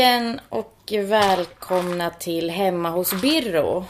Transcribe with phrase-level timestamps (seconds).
[0.00, 3.84] Igen och välkomna till Hemma hos Birro.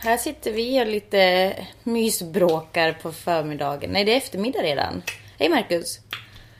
[0.00, 3.90] Här sitter vi och lite mysbråkar på förmiddagen.
[3.90, 5.02] Nej, det är eftermiddag redan.
[5.38, 6.00] Hej Marcus.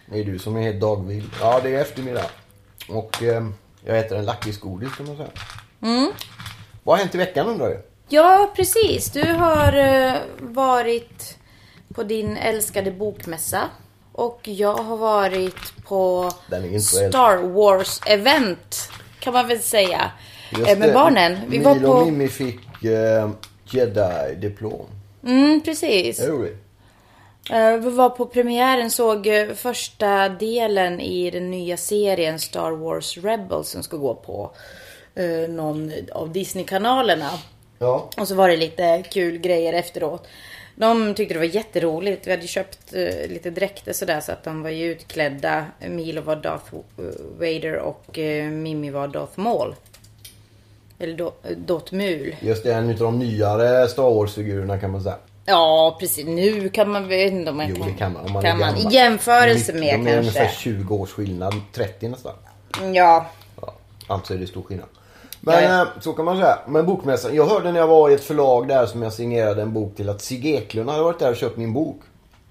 [0.06, 1.30] Det är du som är helt dagvill.
[1.40, 2.26] Ja, det är eftermiddag.
[2.88, 3.46] Och eh,
[3.84, 5.30] jag äter en lakritsgodis kan man säga.
[5.82, 6.12] Mm.
[6.82, 7.80] Vad har hänt i veckan undrar jag?
[8.08, 9.10] Ja, precis.
[9.12, 11.38] Du har eh, varit
[11.94, 13.70] på din älskade bokmässa.
[14.14, 16.30] Och jag har varit på
[16.80, 18.90] Star Wars-event.
[19.20, 20.10] Kan man väl säga.
[20.58, 20.92] Just Eh, med det.
[20.94, 21.38] barnen.
[21.48, 21.86] Vi Milo var på...
[21.88, 23.30] och Mimmi fick eh,
[23.66, 24.86] Jedi-diplom.
[25.26, 26.16] Mm, precis.
[26.18, 26.56] Det.
[27.56, 33.18] Eh, Vi var på premiären, såg eh, första delen i den nya serien Star Wars
[33.18, 34.50] Rebels som ska gå på
[35.14, 37.30] eh, någon av Disney-kanalerna.
[37.78, 38.10] Ja.
[38.16, 40.26] Och så var det lite kul grejer efteråt.
[40.76, 42.26] De tyckte det var jätteroligt.
[42.26, 45.66] Vi hade köpt eh, lite dräkter sådär så att de var ju utklädda.
[45.88, 46.74] Milo var Darth
[47.38, 49.74] Vader och eh, Mimmi var Darth Maul.
[50.98, 52.36] Eller Do- eh, Dot Mul.
[52.40, 55.16] Just det, en av de nyare Star Wars-figurerna kan man säga.
[55.46, 56.26] Ja, precis.
[56.26, 57.86] Nu kan man vet inte om man Jo, kan.
[57.86, 58.24] det kan man.
[58.26, 58.76] Om man kan man.
[58.76, 60.18] I jämförelse med De är kanske.
[60.18, 61.54] ungefär 20 års skillnad.
[61.72, 62.32] 30 nästan.
[62.94, 63.26] Ja.
[63.60, 63.74] Ja,
[64.06, 64.88] alltså är det stor skillnad.
[65.46, 65.82] Men Ja, ja.
[65.82, 66.58] eh, så kan man säga.
[66.66, 67.34] Men bokmässan.
[67.34, 70.08] Jag hörde när jag var i ett förlag där som jag signerade en bok till
[70.08, 72.00] att Sigge Eklund hade varit där och köpt min bok.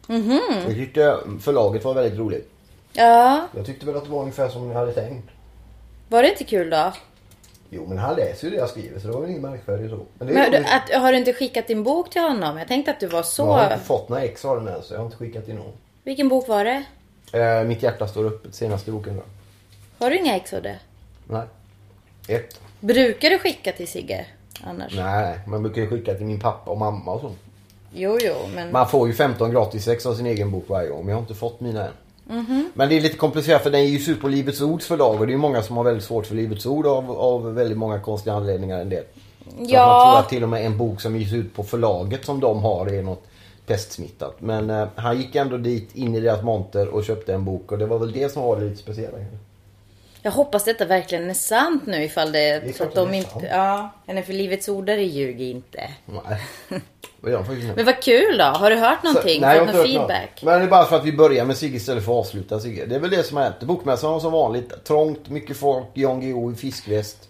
[0.08, 0.40] Mhm.
[0.68, 2.50] Jag tyckte förlaget var väldigt roligt.
[2.94, 3.48] Ja.
[3.56, 5.30] Jag tyckte väl att det var ungefär som jag hade tänkt.
[6.10, 6.94] Var det inte kul då?
[7.70, 10.00] Jo men han läser ju det jag skriver så det var väl inget märkvärdigt så.
[10.18, 12.58] Men Men, du, att, har du inte skickat din bok till honom?
[12.58, 13.42] Jag tänkte att du var så...
[13.44, 15.56] Jag har inte fått några ex av den än så jag har inte skickat till
[15.56, 15.74] någon.
[16.04, 16.84] Vilken bok var det?
[17.40, 19.24] Eh, mitt hjärta står öppet, senaste boken då.
[20.06, 20.80] Har du inga ex av det?
[21.28, 21.44] Nej.
[22.28, 22.60] Ett.
[22.84, 24.26] Brukar du skicka till Sigge?
[24.64, 24.96] Annars?
[24.96, 27.32] Nej, man brukar ju skicka till min pappa och mamma och så.
[27.94, 28.72] Jo, jo, men...
[28.72, 31.22] Man får ju 15 gratis ex av sin egen bok varje gång men jag har
[31.22, 31.92] inte fått mina än.
[32.28, 32.72] Mhm.
[32.74, 35.34] Men det är lite komplicerat för den ges ut på Livets Ords förlag och det
[35.34, 38.80] är många som har väldigt svårt för Livets Ord av, av väldigt många konstiga anledningar
[38.80, 39.04] en del.
[39.04, 41.64] Så att man tror Ja, att till och med en bok som ges ut på
[41.64, 43.24] förlaget som de har är något
[43.66, 44.36] pestsmittat.
[44.40, 47.78] Men eh, han gick ändå dit in i deras monter och köpte en bok och
[47.78, 49.18] det var väl det som var det lite speciella.
[50.24, 52.60] Jag hoppas detta verkligen är sant nu ifall det...
[52.60, 53.30] Det så att de inte...
[53.30, 53.44] sant.
[53.52, 55.90] Ja, men för Livets Ordare ljuger inte.
[56.06, 56.80] Nej.
[57.22, 57.76] Det gör faktiskt inte.
[57.76, 58.44] Men vad kul då!
[58.44, 59.42] Har du hört någonting?
[59.42, 60.30] Nej, jag har inte feedback?
[60.36, 60.44] något.
[60.44, 62.86] Men det är bara för att vi börjar med Sigge istället för att avsluta Sigge.
[62.86, 63.60] Det är väl det som har hänt.
[63.60, 64.84] Bokmässan var som vanligt.
[64.84, 67.30] Trångt, mycket folk, Jan Guillou i fiskväst.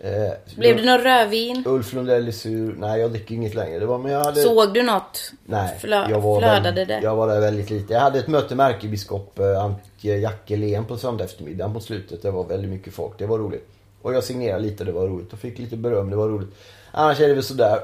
[0.00, 1.62] Eh, Blev det någon rödvin?
[1.66, 2.74] Ulf Lundell är sur.
[2.78, 3.78] Nej, jag dricker inget längre.
[3.78, 4.40] Det var, men jag hade...
[4.42, 5.32] Såg du något?
[5.46, 7.00] Nej, Flö- jag var, flödade väl, det?
[7.02, 7.92] jag var där väldigt lite.
[7.92, 9.70] Jag hade ett möte med ärkebiskop eh,
[10.02, 12.22] Eh, Jacke Jackelén på söndag eftermiddag på slutet.
[12.22, 13.18] Det var väldigt mycket folk.
[13.18, 13.68] Det var roligt.
[14.02, 15.32] Och jag signerade lite, det var roligt.
[15.32, 16.54] Och fick lite beröm, det var roligt.
[16.90, 17.78] Annars är det väl sådär.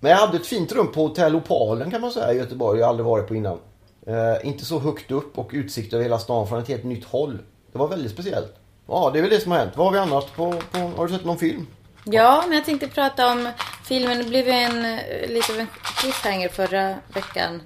[0.00, 2.78] Men jag hade ett fint rum på Hotell Opalen kan man säga i Göteborg.
[2.78, 3.58] Jag har aldrig varit på innan.
[4.06, 7.38] Eh, inte så högt upp och utsikt över hela stan från ett helt nytt håll.
[7.72, 8.54] Det var väldigt speciellt.
[8.86, 9.72] Ja, det är väl det som har hänt.
[9.76, 10.24] Vad har vi annars?
[10.24, 11.66] på, på har du sett någon film?
[12.04, 13.48] Ja, men jag tänkte prata om
[13.84, 14.18] filmen.
[14.18, 15.66] Det blev ju en, eh, lite av en
[16.00, 17.62] cliffhanger förra veckan.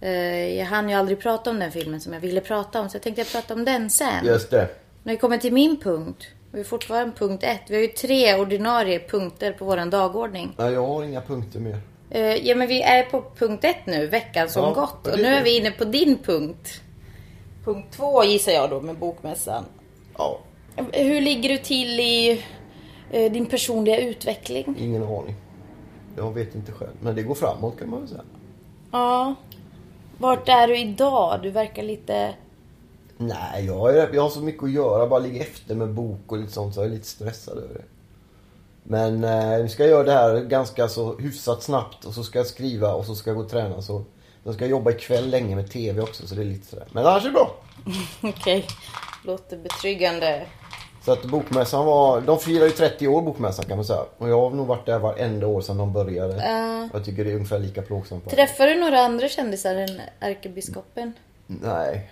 [0.00, 2.88] Eh, Jag hann ju aldrig prata om den filmen som jag ville prata om.
[2.88, 4.26] Så jag tänkte jag prata om den sen.
[4.26, 4.68] Just det.
[5.02, 6.26] När vi kommer till min punkt.
[6.52, 7.60] Vi är fortfarande punkt ett.
[7.68, 10.54] Vi har ju tre ordinarie punkter på våran dagordning.
[10.58, 11.78] Nej, jag har inga punkter mer.
[12.10, 14.06] Eh, Ja, men vi är på punkt ett nu.
[14.06, 15.06] Veckan som Ja, gått.
[15.06, 16.80] Och nu är vi inne på din punkt.
[17.64, 19.64] Punkt två gissar jag då med bokmässan.
[20.18, 20.38] Ja,
[20.92, 22.44] Hur ligger du till i
[23.10, 24.76] eh, din personliga utveckling?
[24.78, 25.34] ingen aning.
[26.16, 26.90] Jag vet inte själv.
[27.00, 28.22] Men det går framåt kan man väl säga.
[28.92, 29.34] Ja.
[30.18, 31.40] Vart är du idag?
[31.42, 32.34] Du verkar lite...
[33.16, 35.06] Nej, jag, är, jag har så mycket att göra.
[35.06, 36.74] Bara ligga efter med bok och lite sånt.
[36.74, 37.84] Så jag är lite stressad över det.
[38.82, 42.04] Men eh, vi ska göra det här ganska så hyfsat snabbt.
[42.04, 43.82] Och så ska jag skriva och så ska jag gå och träna.
[43.82, 44.04] Så
[44.44, 46.26] jag ska jobba ikväll länge med TV också.
[46.26, 46.86] Så det är lite sådär.
[46.92, 47.54] Men annars är det bra.
[48.22, 48.66] Okej.
[49.24, 50.46] Låter betryggande.
[51.04, 52.20] Så att bokmässan var...
[52.20, 54.00] De firar ju 30 år bokmässan kan man säga.
[54.18, 56.36] Och jag har nog varit där varenda år sedan de började.
[56.36, 56.88] Ja.
[56.92, 58.30] Jag tycker det är ungefär lika plågsamt.
[58.30, 61.12] Träffar du några andra kändisar än ärkebiskopen?
[61.46, 62.10] Nej.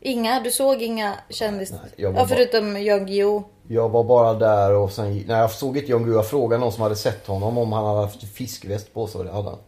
[0.00, 0.40] Inga?
[0.40, 1.78] Du såg inga kändisar?
[1.96, 3.42] Ja, bara- förutom Jan Guillou.
[3.68, 5.12] Jag var bara där och sen...
[5.12, 6.18] Nej, jag såg inte Jan Guillou.
[6.18, 9.24] Jag frågade någon som hade sett honom om han hade haft fiskväst på sig och
[9.24, 9.58] det hade han.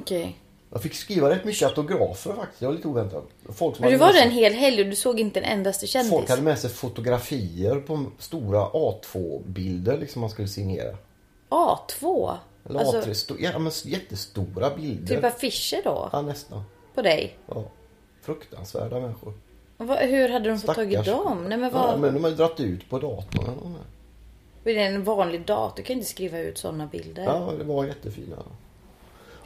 [0.00, 0.36] Okej.
[0.72, 2.60] Jag fick skriva rätt mycket autografer faktiskt.
[2.60, 3.24] Det var lite oväntat.
[3.52, 5.58] Folk som Men du hade var där en hel helg och du såg inte en
[5.58, 6.10] endaste kändis.
[6.10, 10.96] Folk hade med sig fotografier på stora A2-bilder liksom man skulle signera.
[11.48, 12.34] A2?
[12.68, 15.14] Eller Alltså, A3, sto- ja, men jättestora bilder.
[15.16, 16.08] typ affischer då?
[16.12, 16.62] Ja, nästan.
[16.94, 17.36] På dig?
[17.46, 17.64] Ja.
[18.22, 19.32] Fruktansvärda människor.
[19.76, 21.24] Va, hur hade de fått tagit Stackars.
[21.24, 21.44] dem?
[21.48, 22.00] Nej men Ja, vad?
[22.00, 23.74] men de har ju dragit ut på datorn.
[24.64, 25.76] Det är en vanlig dator.
[25.76, 27.24] Du kan inte skriva ut sådana bilder.
[27.24, 28.36] Ja, det var jättefina.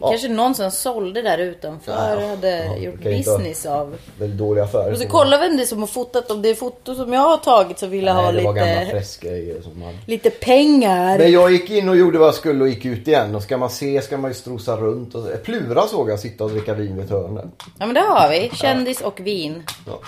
[0.02, 3.96] Det Kanske någon som sålde där utanför Ja, hade ja, gjort inte business av.
[4.18, 4.92] Väldigt dåliga affärer.
[4.92, 6.30] Och så kollar vem det är som har fotat.
[6.30, 8.80] Om det är foto som jag har tagit så vill jag Nej, ha var gamla
[8.80, 9.98] lite, pressgrejer som man...
[10.06, 11.18] lite pengar.
[11.18, 13.34] Men jag gick in och gjorde vad jag skulle och gick ut igen.
[13.34, 15.14] Och ska man se ska man ju strosa runt.
[15.14, 15.42] Och...
[15.44, 17.52] Plura såg jag sitta och dricka vin vid ett hörn.
[17.78, 18.50] Ja men det har vi.
[18.54, 19.98] Kändis och vin Ja.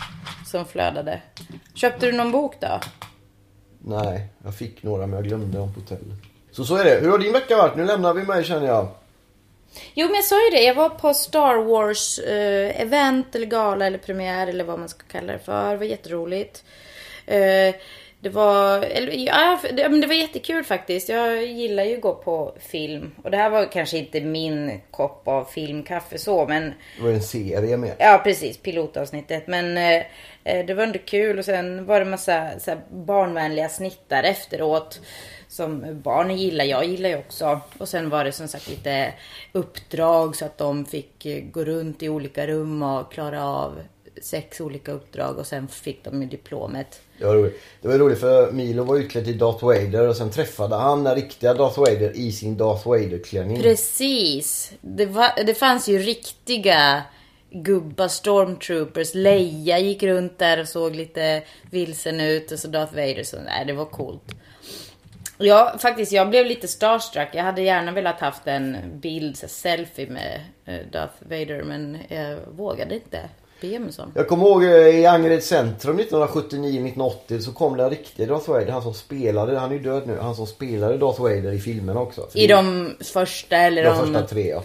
[0.46, 1.20] som flödade.
[1.74, 2.80] Köpte du någon bok då?
[3.86, 6.18] Nej, jag fick några men jag glömde dem på hotellet.
[6.52, 6.98] Så så är det.
[7.00, 7.76] Hur har din vecka varit?
[7.76, 8.88] Nu lämnar vi mig känner jag.
[9.94, 13.86] Jo men jag sa ju det, jag var på Star Wars eh, event eller gala
[13.86, 15.70] eller premiär eller vad man ska kalla det för.
[15.70, 16.64] Det var jätteroligt.
[17.26, 17.74] Eh,
[18.24, 21.08] det var, eller, ja, det, men det var jättekul faktiskt.
[21.08, 23.14] Jag gillar ju att gå på film.
[23.22, 27.22] Och det här var kanske inte min kopp av filmkaffe så men Det var en
[27.22, 27.92] serie med.
[27.98, 29.46] Ja precis, pilotavsnittet.
[29.46, 30.02] Men eh,
[30.44, 35.00] eh, det var ändå kul och sen var det massa så barnvänliga snittar efteråt.
[35.54, 37.60] Som barnen gillar, jag gillar ju också.
[37.78, 39.14] Och sen var det som sagt lite
[39.52, 43.80] uppdrag så att de fick gå runt i olika rum och klara av
[44.22, 47.00] sex olika uppdrag och sen fick de ju diplomet.
[47.18, 47.60] Det var roligt.
[47.82, 51.14] Det var roligt för Milo var utklädd till Darth Vader och sen träffade han den
[51.14, 53.62] riktiga Darth Vader i sin Darth Vader-klänning.
[53.62, 54.72] Precis.
[54.80, 57.02] Det, var, det fanns ju riktiga
[57.50, 59.14] gubbar, stormtroopers.
[59.14, 63.22] Leia gick runt där och såg lite vilsen ut och så Darth Vader.
[63.24, 64.34] Så, nej, det var coolt.
[65.38, 67.28] Ja, faktiskt, jag blev lite starstruck.
[67.32, 72.38] Jag hade gärna velat haft en bild, så selfie med eh, Darth Vader, men jag
[72.56, 73.20] vågade inte.
[74.14, 78.72] Jag kommer ihåg eh, i Angered centrum 1979-1980 så kom den riktiga Darth Vader.
[78.72, 82.00] Han som spelade, han är ju död nu, han som spelade Darth Vader i filmerna
[82.00, 82.28] också.
[82.34, 83.98] I de första eller de de...
[83.98, 84.62] första tre ja.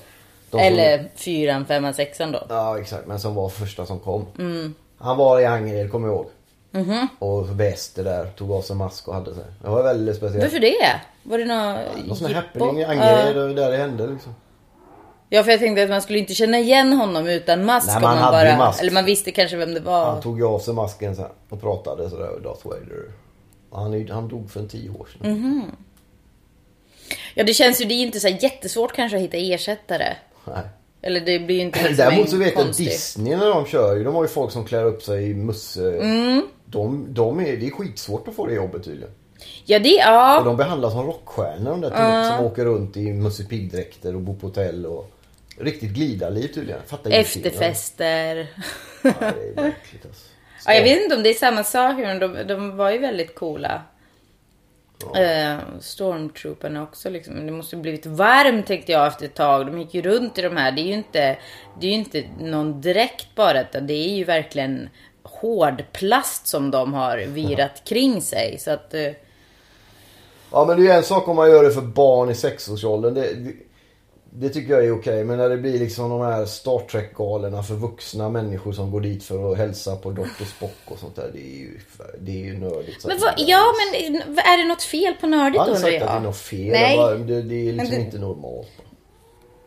[0.51, 2.43] De som- eller fyran, femman, sexan då.
[2.49, 4.25] Ja exakt, men som var första som kom.
[4.39, 4.73] Mm.
[4.97, 6.29] Han var i Angered, kommer jag ihåg.
[6.71, 7.07] Mhm.
[7.19, 9.43] Och väster där, tog av sig mask och hade sig.
[9.61, 10.43] Det var väldigt speciellt.
[10.43, 11.01] Varför det?
[11.23, 13.43] Var det någon Någon sån happening Angered, Ja.
[13.43, 14.35] och där det hände liksom.
[15.29, 17.87] Ja, för jag tänkte att man skulle inte känna igen honom utan mask.
[17.87, 18.81] Nej, man man bara, mask.
[18.81, 20.05] Eller man visste kanske vem det var.
[20.05, 23.11] Han tog ju av sig masken sen och pratade sådär Darth Vader.
[23.71, 25.31] Han, han dog för en tio år sedan.
[25.31, 25.71] Mhm.
[27.35, 30.15] Ja, det känns ju, det är inte så jättesvårt kanske att hitta ersättare.
[30.45, 30.63] Nej.
[31.01, 33.95] Eller det blir ju inte liksom Däremot så vet jag konstig- Disney när de kör
[33.95, 35.97] ju, de har ju folk som klär upp sig i musse.
[35.99, 36.41] Mm.
[36.69, 39.11] De, de är, det är skitsvårt att få det jobbet tydligen.
[39.65, 40.41] Ja, det, Och ja.
[40.45, 44.47] de behandlas som rockstjärnor de där som åker runt i Musse Pigg-dräkter och bor på
[44.47, 45.11] hotell och
[45.57, 46.81] riktigt glidarliv tydligen.
[46.87, 47.11] Fattar.
[47.11, 48.47] Efterfester.
[49.03, 50.25] Ja, det är märkligt alltså.
[50.65, 53.35] Ja, jag vet inte om det är samma sak, men de, de var ju väldigt
[53.35, 53.81] coola.
[55.15, 57.33] Eh, Stormtrooperna också liksom.
[57.33, 59.65] Men Det måste blivit varmt tänkte jag efter ett tag.
[59.67, 60.71] De gick ju runt i de här.
[60.71, 61.37] Det är ju inte,
[61.79, 63.61] det är ju inte någon dräkt bara.
[63.61, 64.89] utan Det är ju verkligen
[65.41, 68.57] hård plast som de har virat kring sig.
[68.59, 68.93] Så att...
[68.93, 69.11] eh,
[70.51, 73.13] Ja men det är ju en sak om man gör det för barn i sexårsåldern.
[73.13, 73.53] Det, det,
[74.31, 75.23] det tycker jag är okej.
[75.23, 79.23] Men när det blir liksom de här Star Trek-galorna för vuxna människor som går dit
[79.23, 80.45] för att hälsa på Dr.
[80.57, 81.29] Spock och sånt där.
[81.33, 81.79] Det är ju,
[82.19, 83.05] det är ju nördigt.
[83.05, 86.01] Men vad, ja men är det något fel på nördigt Jag har då inte sagt
[86.03, 86.71] att det är något fel.
[86.71, 87.17] Nej.
[87.19, 88.67] Det, det är liksom det- inte normalt.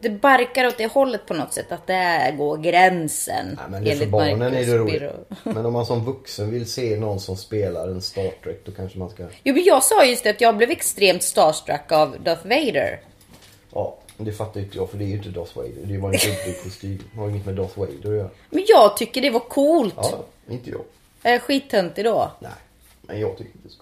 [0.03, 1.73] Det barkar åt det hållet på något sätt.
[1.73, 3.47] Att där går gränsen.
[3.47, 5.03] Nej, men det är för barnen är Marcus det roligt.
[5.43, 8.99] Men om man som vuxen vill se någon som spelar en Star Trek då kanske
[8.99, 9.27] man ska...
[9.43, 13.01] Jo men jag sa just det att jag blev extremt starstruck av Darth Vader.
[13.73, 15.83] Ja, det fattar inte jag för det är ju inte Darth Vader.
[15.85, 16.19] Det var en
[16.65, 17.05] kostym.
[17.13, 18.31] Det har inget med Darth Vader att göra.
[18.51, 19.95] Men jag tycker det var coolt.
[19.97, 20.81] Ja, inte jag.
[21.23, 22.33] Är jag skittöntig då?
[22.41, 22.51] Nej,
[23.03, 23.75] men jag tycker inte det.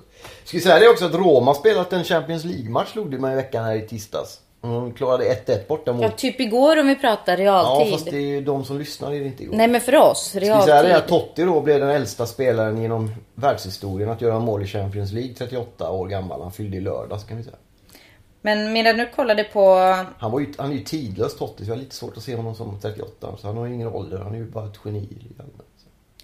[0.44, 3.36] Ska vi säga det också att Roma spelat en Champions League-match slog det mig i
[3.36, 4.40] veckan här i tisdags.
[4.60, 6.02] De klarade 1-1 borta mot...
[6.02, 7.92] Ja, typ igår om vi pratar Ja, realtid.
[7.92, 9.56] fast det är ju de som lyssnar är det inte igår.
[9.56, 10.92] Nej men för oss, Ska vi säga realtid.
[10.92, 15.34] att Totti då blev den äldsta spelaren genom världshistorien att göra mål i Champions League.
[15.34, 16.42] 38 år gammal.
[16.42, 17.56] Han fyllde i lördags kan vi säga.
[18.42, 19.74] Men medan du kollade på...
[20.18, 22.36] Han, var ju, han är ju tidlös Totti så jag har lite svårt att se
[22.36, 23.36] honom som 38.
[23.40, 24.18] Så han har ju ingen ålder.
[24.18, 25.08] Han är ju bara ett geni.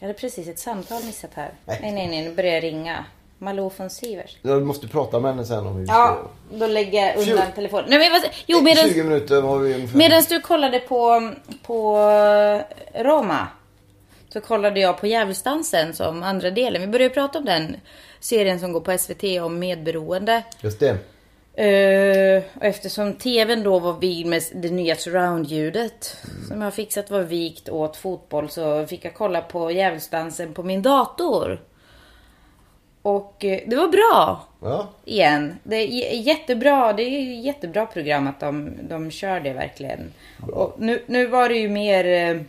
[0.00, 1.52] Jag hade precis ett samtal missat här.
[1.64, 1.78] Nej.
[1.82, 3.04] Nej nej nej, nu börjar jag ringa.
[3.38, 4.36] Malou von Sivers.
[4.42, 6.18] Jag måste prata med henne sen om hur vi Ja,
[6.52, 7.86] då lägger jag undan Tjugo- telefonen.
[7.90, 8.30] Nej men vad...
[8.46, 8.64] Jo ska...
[8.64, 8.88] medan...
[8.88, 9.98] 20 minuter har vi ungefär.
[9.98, 11.98] Medan du kollade på, på
[12.94, 13.48] eh, Roma
[14.28, 16.82] så kollade jag på Djävulsdansen som andra delen.
[16.82, 17.76] Vi började prata om den
[18.20, 20.42] serien som går på SVT om medberoende.
[20.60, 20.96] Just det.
[21.56, 26.16] Eh, och eftersom tvn då var vigd med det nya surround-ljudet
[26.48, 30.82] som jag fixat var vikt åt fotboll så fick jag kolla på djävulsdansen på min
[30.82, 31.60] dator.
[33.06, 34.88] Och eh, det var bra Ja.
[35.04, 35.56] igen.
[35.62, 36.92] Det är jättebra.
[36.92, 40.12] Det är jättebra program att de, de kör det verkligen.
[40.78, 42.04] Nu, nu var det ju mer...
[42.06, 42.40] eh,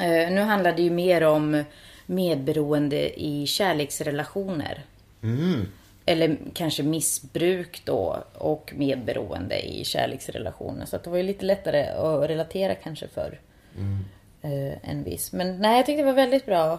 [0.00, 1.64] Eh, nu handlar det ju mer om
[2.06, 4.84] medberoende i kärleksrelationer.
[5.22, 5.66] Mm.
[6.06, 10.86] Eller kanske missbruk då och medberoende i kärleksrelationer.
[10.86, 13.38] Så att det var ju lite lättare att relatera kanske för
[14.42, 15.32] eh, en viss.
[15.32, 16.78] Men nej, jag tyckte det var väldigt bra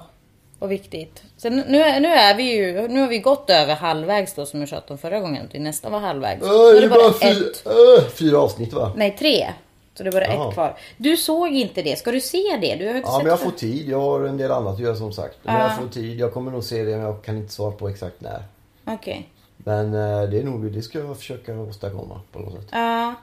[0.61, 1.23] och viktigt.
[1.37, 4.69] Sen nu, nu är vi ju, nu har vi gått över halvvägs då som jag
[4.69, 5.49] tjatade om förra gången.
[5.53, 6.43] Vi nästan var halvvägs.
[6.43, 7.65] Äh, Nu är det det bara fyra, ett,
[8.03, 8.91] äh, fyra avsnitt va?
[8.95, 9.47] nej tre.
[9.93, 10.47] Så det är bara Jaha.
[10.47, 10.77] ett kvar.
[10.97, 11.99] Du såg inte det.
[11.99, 12.75] Ska du se det?
[12.75, 13.43] Du har inte Ja sett men jag det?
[13.43, 13.89] får tid.
[13.89, 15.37] Jag har en del annat att göra som sagt.
[15.43, 15.61] Men Ja.
[15.61, 16.19] jag får tid.
[16.19, 18.43] Jag kommer nog se det men jag kan inte svara på exakt när.
[18.85, 19.29] Okej.
[19.57, 22.67] Men eh, det är nog, det ska jag försöka åstadkomma på något sätt.
[22.71, 23.13] Ja.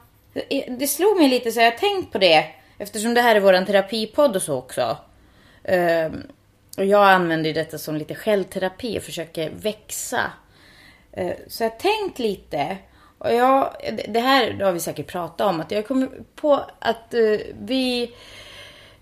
[0.78, 2.44] Det slog mig lite så jag har tänkt på det.
[2.78, 4.96] Eftersom det här är våran terapipodd och så också.
[5.64, 6.22] Ehm,
[6.78, 10.20] och jag använder detta som lite självterapi och försöker växa.
[11.12, 12.76] Eh, så jag har tänkt lite.
[13.18, 15.60] Och jag, det- det här har vi säkert pratat om.
[15.60, 17.20] Att jag kommer på att eh,
[17.60, 18.12] vi...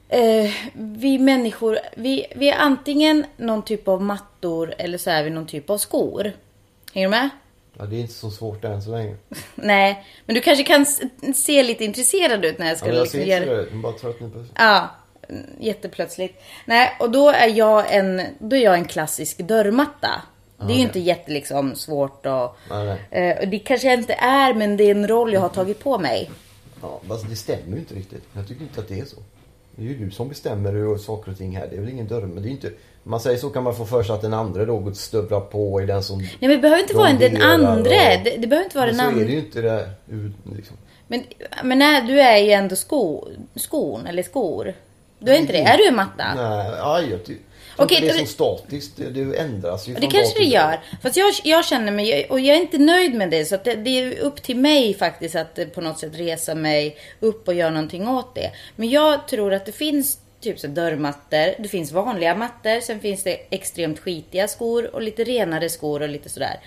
[0.08, 5.30] Eh, vi människor, vi, vi är antingen någon typ av mattor eller så är vi
[5.30, 6.32] någon typ av skor.
[6.94, 7.28] Hänger du med?
[7.78, 9.16] Ja, det är inte så svårt än så länge.
[9.54, 10.86] Nej, men du kanske kan
[11.34, 13.68] se lite intresserad ut när jag Ja, ska men jag liksom ser det ut.
[13.72, 14.90] Jag bara tröttnar på Ja,
[15.60, 16.42] jätteplötsligt.
[16.66, 20.10] Nej, och då är jag en, då är jag en klassisk dörrmatta.
[20.58, 20.82] Det är ju okej.
[20.82, 22.56] inte jätte liksom svårt och...
[23.10, 25.78] Eh, och det kanske jag inte är, men det är en roll jag har tagit
[25.80, 26.30] på mig.
[26.82, 28.22] Ja, fast det stämmer ju inte riktigt.
[28.32, 29.16] Jag tycker inte att det är så.
[29.76, 31.66] Det är ju du som bestämmer hur saker och ting här.
[31.70, 32.70] Det är väl ingen dörr, men det är inte...
[33.02, 35.86] Man säger så kan man få för sig att den andra då stövlar på i
[35.86, 36.18] den som...
[36.18, 37.72] Nej, men det behöver inte vara en, den andra.
[37.80, 39.32] och- Det, det behöver inte vara Men den så är det andra.
[39.32, 39.90] ju inte det.
[40.56, 40.76] Liksom.
[41.06, 41.22] Men,
[41.64, 44.74] men nej, du är ju ändå sko, skon, eller skor.
[45.18, 45.58] Du är inte det?
[45.62, 46.34] Är du en matta?
[46.34, 47.36] Nej, aj, jag ty-
[47.78, 48.92] Okej, det är det- så statiskt.
[48.96, 50.80] Det, ändras ju Det kanske det gör.
[51.02, 53.44] Fast jag, jag känner mig, och jag är inte nöjd med det.
[53.44, 56.96] Så det, det är upp till mig faktiskt att eh, på något sätt resa mig
[57.20, 58.50] upp och göra någonting åt det.
[58.76, 61.62] Men jag tror att det finns typ så dörrmattor.
[61.62, 62.80] Det finns vanliga mattor.
[62.80, 66.60] Sen finns det extremt skitiga skor och lite renare skor och lite sådär.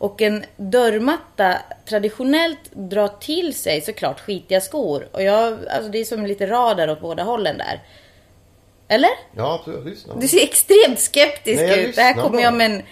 [0.00, 1.56] Och en dörrmatta
[1.88, 5.08] traditionellt drar till sig såklart skitiga skor.
[5.12, 7.80] Och jag, alltså det är som lite radar åt båda hållen där.
[8.88, 9.10] Eller?
[9.36, 9.84] Ja, absolut.
[9.84, 10.14] Lyssna.
[10.14, 11.96] Du ser extremt skeptisk Nej, ut.
[11.96, 12.82] Det här kommer jag med en,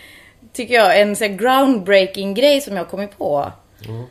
[0.53, 3.53] tycker jag, en sån groundbreaking grej som jag har kommit på.
[3.89, 4.05] Mm.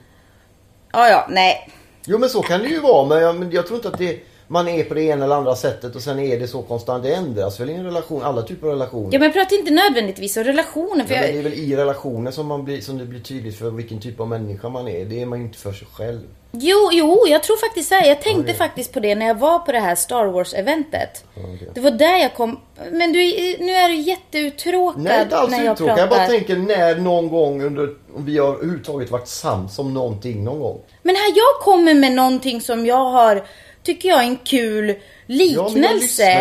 [0.91, 1.69] Ja, ja, nej.
[2.05, 3.07] Jo, men så kan det ju vara.
[3.07, 5.55] Men jag, men jag tror inte att det, man är på det ena eller andra
[5.55, 7.03] sättet och sen är det så konstant.
[7.03, 8.23] Det ändras väl i en relation.
[8.23, 9.09] Alla typer av relationer.
[9.11, 11.05] Ja, men prata inte nödvändigtvis om relationer.
[11.05, 13.19] För Ja, men det jag, är väl i relationer som, man blir, som det blir
[13.19, 15.05] tydligt för vilken typ av människa man är.
[15.05, 16.19] Det är man ju inte för sig själv.
[16.51, 18.05] jo, jo, jag tror faktiskt här.
[18.07, 18.53] Jag tänkte Okej.
[18.55, 21.23] faktiskt på det när jag var på det här Star Wars-eventet.
[21.35, 21.69] Okej.
[21.73, 22.59] Det var där jag kom.
[22.91, 23.19] Men du,
[23.59, 25.95] nu är du jätteuttråkad Nej, inte alls när jag uttråkad.
[25.95, 26.15] pratar.
[26.17, 30.43] Jag bara tänker när någon gång under, om vi har överhuvudtaget varit sams om någonting
[30.43, 30.81] någon gång.
[31.03, 33.43] Men här jag kommer med någonting som jag har,
[33.87, 34.95] tycker jag, en kul Ja,
[35.27, 35.93] men jag liknelse.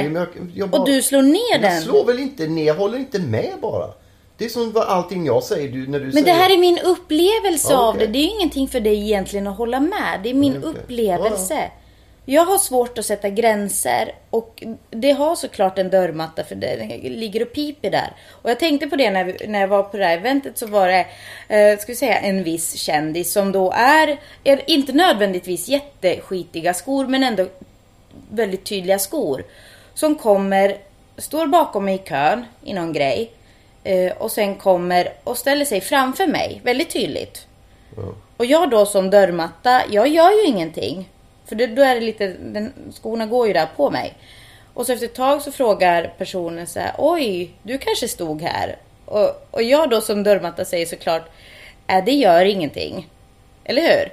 [0.03, 1.83] lyssnar jag, jag bara, och du slår ner Jag den.
[1.83, 3.87] slår väl inte ner, jag håller inte med bara.
[4.38, 6.26] Det är som allting jag säger du, när du Men säger...
[6.26, 8.07] det här är min upplevelse Ja, av okej.
[8.07, 8.12] det.
[8.12, 10.21] Det är ju ingenting för dig egentligen att hålla med.
[10.23, 10.71] Det är min okej.
[10.71, 11.71] upplevelse.
[12.28, 17.42] Jag har svårt att sätta gränser och det har såklart en dörrmatta för det ligger
[17.42, 18.12] och piper där.
[18.30, 20.66] Och jag tänkte på det när, vi, när jag var på det här eventet så
[20.66, 21.06] var det,
[21.49, 27.06] eh, ska vi säga en viss kändis som då är, är inte nödvändigtvis jätteskitiga skor
[27.06, 27.47] men ändå
[28.30, 29.45] väldigt tydliga skor.
[29.95, 30.76] Som kommer,
[31.18, 33.30] står bakom mig i kön i någon grej.
[33.85, 37.47] Eh, och sen kommer och ställer sig framför mig väldigt tydligt.
[37.97, 38.02] Ja.
[38.37, 41.09] Och jag då som dörrmatta, jag gör ju ingenting.
[41.47, 44.15] För det, då är det lite, den, skorna går ju där på mig.
[44.75, 48.76] Och så efter ett tag så frågar personen så här, oj, du kanske stod här.
[49.05, 51.23] Och, och jag då som dörrmatta säger såklart,
[51.87, 53.09] äh, det gör ingenting.
[53.65, 54.12] Eller hur?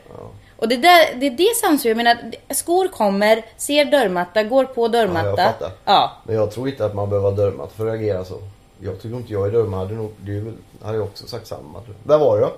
[0.58, 4.88] Och det, där, det är det samspelet, jag menar, skor kommer, ser dörrmatta, går på
[4.88, 5.28] dörrmatta.
[5.28, 5.72] Ja, jag fattar.
[5.86, 6.12] Ja.
[6.24, 8.36] Men jag tror inte att man behöver vara dörrmatt för att reagera så.
[8.80, 9.80] Jag tycker inte jag är dörrmatt.
[9.80, 11.82] Hade, nog, väl, hade jag också sagt samma.
[11.88, 11.94] jag.
[12.04, 12.54] Vem var då?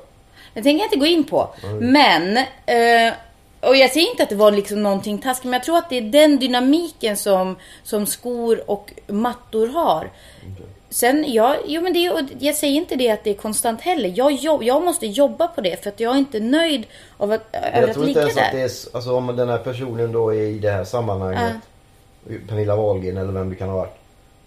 [0.53, 1.50] Det tänker jag inte gå in på.
[1.79, 3.13] Men, eh,
[3.67, 5.98] och jag säger inte att det var liksom någonting taskigt, men jag tror att det
[5.98, 10.10] är den dynamiken som, som skor och mattor har.
[10.89, 14.13] Sen, jag, jo, men det, och jag säger inte det att det är konstant heller.
[14.15, 16.84] Jag, jobb, jag måste jobba på det för att jag är inte nöjd
[17.17, 18.57] av att, över Jag att tror inte ligga ens att där.
[18.57, 18.95] det är...
[18.95, 21.55] Alltså om den här personen då är i det här sammanhanget.
[22.48, 23.95] Pernilla Wahlgren eller vem det kan ha varit.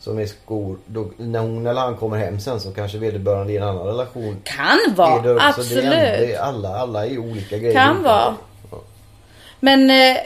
[0.01, 0.79] som är skor.
[0.87, 4.37] Då, när hon eller han kommer hem sen så kanske vederbörande i en annan relation
[4.45, 5.83] Kan vara, absolut.
[5.83, 7.75] det är, alla, alla är olika grejer.
[7.75, 8.35] Kan vara.
[9.61, 10.17] Men eh,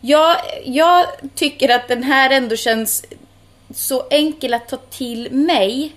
[0.00, 3.04] jag, jag tycker att den här ändå känns
[3.74, 5.92] så enkel att ta till mig.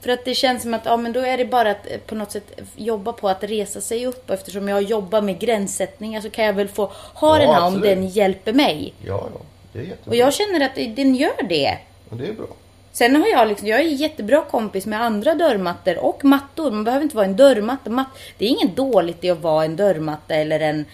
[0.00, 2.14] För att det känns som att ja, men då är det bara att eh, på
[2.14, 4.30] något sätt jobba på att resa sig upp.
[4.30, 7.64] Eftersom jag jobbar med gränssättningar så kan jag väl få ha Ja, den här om
[7.66, 7.84] absolut.
[7.84, 8.94] den hjälper mig.
[9.06, 9.40] Ja, ja.
[9.72, 10.10] Det är jättebra.
[10.10, 11.78] Och jag känner att den gör det.
[12.10, 12.46] Och det är bra.
[12.92, 16.70] Sen har jag liksom, jag är jättebra kompis med andra dörrmattor och mattor.
[16.70, 17.90] Man behöver inte vara en dörrmatta.
[17.90, 18.06] Matt,
[18.38, 20.84] det är inget dåligt i att vara en dörrmatta eller en,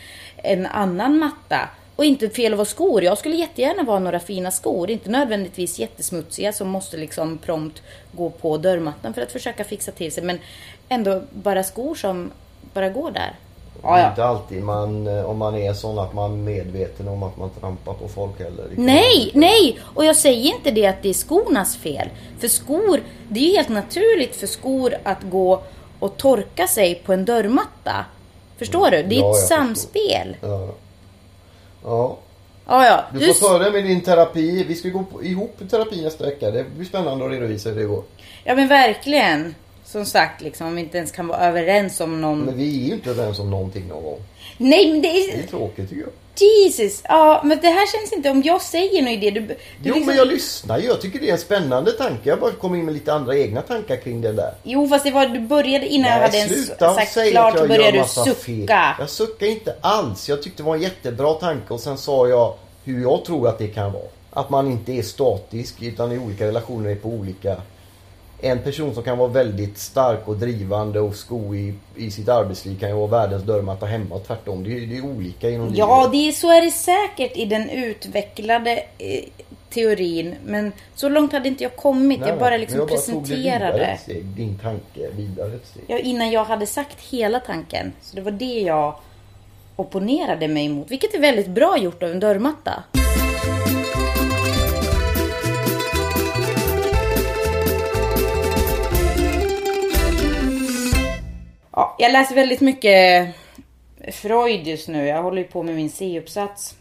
[0.45, 1.69] en annan matta.
[1.97, 3.05] Och inte fel att vara skor.
[3.05, 4.91] Jag skulle jättegärna vara några fina skor.
[4.91, 7.83] Inte nödvändigtvis jättesmutsiga som måste liksom prompt
[8.13, 10.23] gå på dörrmattan för att försöka fixa till sig.
[10.23, 10.39] Men
[10.89, 12.31] ändå bara skor som
[12.73, 13.35] bara går där.
[13.83, 17.23] Det är inte alltid man, eh, om man är sån att man är medveten om
[17.23, 18.67] att man trampar på folk heller.
[18.77, 19.79] Nej, nej!
[19.83, 22.09] Och jag säger inte det att det är skornas fel.
[22.39, 25.63] För skor, det är ju helt naturligt för skor att gå
[25.99, 28.05] och torka sig på en dörrmatta.
[28.59, 29.03] Förstår du?
[29.03, 30.37] Det är Ja, ett samspel.
[30.41, 30.69] Ja.
[31.85, 32.17] ja.
[32.67, 33.05] Ja, ja.
[33.19, 34.65] Du får ta det med din terapi.
[34.69, 36.51] Vi ska gå på, ihop i terapi nästa vecka.
[36.51, 38.03] Det blir spännande att redovisa hur det går.
[38.45, 39.55] Ja, men verkligen.
[39.85, 42.41] Som sagt, liksom, om vi inte ens kan vara överens om någon...
[42.41, 44.21] Men vi är ju inte överens om någonting någon gång.
[44.59, 45.47] Nej, men det Det är är...
[45.47, 46.11] tråkigt tycker jag.
[46.41, 47.03] Jesus!
[47.09, 48.31] Ja, men det här känns inte...
[48.31, 49.31] Om jag säger något idé...
[49.31, 50.87] Du, du Jo liksom- men jag lyssnar ju.
[50.87, 52.29] Jag tycker det är en spännande tanke.
[52.29, 54.55] Jag bara kommer in med lite andra egna tankar kring det där.
[54.63, 55.27] Jo, fast det var...
[55.27, 58.35] Du började innan jag hade ens sagt klart att så jag började du sucka.
[58.35, 58.67] Fel.
[58.99, 60.29] Jag suckar inte alls.
[60.29, 63.59] Jag tyckte det var en jättebra tanke och sen sa jag hur jag tror att
[63.59, 64.03] det kan vara.
[64.31, 67.57] Att man inte är statisk utan i olika relationer är på olika.
[68.45, 72.79] En person som kan vara väldigt stark och drivande och sko i, i sitt arbetsliv
[72.81, 74.65] kan ju vara världens dörrmatta hemma och tvärtom.
[74.65, 76.13] Det är, det är olika inom Ja, livet.
[76.13, 79.25] det är, så är det säkert i den utvecklade eh,
[79.71, 80.35] teorin.
[80.45, 82.21] Men så långt hade inte jag kommit.
[82.21, 83.99] Nej, jag bara liksom jag bara presenterade.
[84.03, 85.85] steg, din tanke vidare ett steg.
[85.87, 87.93] Ja, innan jag hade sagt hela tanken.
[88.03, 88.95] Så det var det jag
[89.77, 90.91] opponerade mig emot.
[90.91, 92.83] Vilket är väldigt bra gjort av en dörrmatta.
[101.77, 103.35] Ja, jag läser väldigt mycket
[104.13, 105.07] Freud just nu.
[105.07, 106.75] Jag håller ju på med min C-uppsats.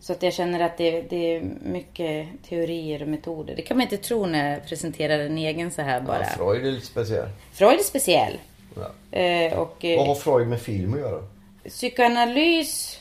[0.00, 3.56] Så att jag känner att det, det är mycket teorier och metoder.
[3.56, 6.20] Det kan man inte tro när jag presenterar en egen så här bara.
[6.20, 7.28] Ja, Freud är lite speciell.
[7.52, 8.38] Freud är speciell.
[8.74, 9.18] Ja.
[9.18, 11.22] Eh, och eh, Vad har Freud med film att göra?
[11.68, 13.00] psykoanalys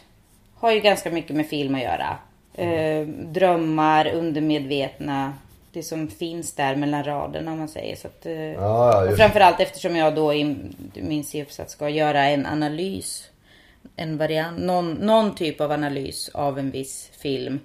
[0.55, 2.17] har ju ganska mycket med film att göra.
[2.53, 5.33] Eh, drömmar, undermedvetna.
[5.79, 7.95] Det som finns där mellan raderna om man säger.
[7.95, 10.55] Så att, eh, Ja, och framförallt eftersom jag då i
[10.93, 13.23] min C-uppsats ska göra en analys.
[13.95, 17.59] En variant, någon, någon typ av analys av en viss film.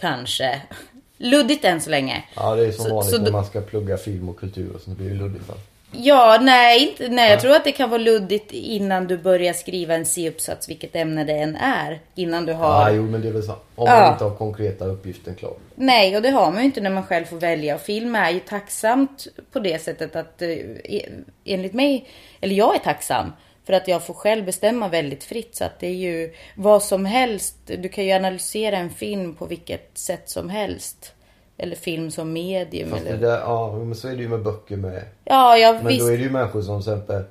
[0.00, 0.62] Kanske.
[1.18, 2.24] Luddigt än så länge.
[2.36, 4.80] Ja, det är som Så- vanligt så när man ska plugga film och kultur och
[4.80, 4.98] sånt.
[4.98, 5.48] Det blir det luddigt.
[5.48, 5.54] va?
[5.92, 9.94] Ja, nej, inte, nej jag tror att det kan vara luddigt innan du börjar skriva
[9.94, 12.00] en C-uppsats, vilket ämne det än är.
[12.14, 12.68] Innan du har...
[12.82, 13.62] Ja, jo, men det är väl sant.
[13.74, 14.00] Om Ja.
[14.00, 15.54] man inte har konkreta uppgiften klar.
[15.74, 17.74] Nej, och det har man ju inte när man själv får välja.
[17.74, 21.08] Och film är ju tacksamt på det sättet att eh, e-
[21.44, 22.08] enligt mig,
[22.40, 23.32] eller jag är tacksam
[23.66, 25.56] för att jag får själv bestämma väldigt fritt.
[25.56, 27.56] Så att det är ju vad som helst.
[27.64, 31.12] Du kan ju analysera en film på vilket sätt som helst.
[31.58, 32.90] Eller film som medium.
[32.90, 33.20] Fast Eller...
[33.20, 35.02] där, ja, men så är det ju med böcker med.
[35.24, 36.00] Ja, jag Men visst.
[36.00, 37.22] då är det ju människor som till exempel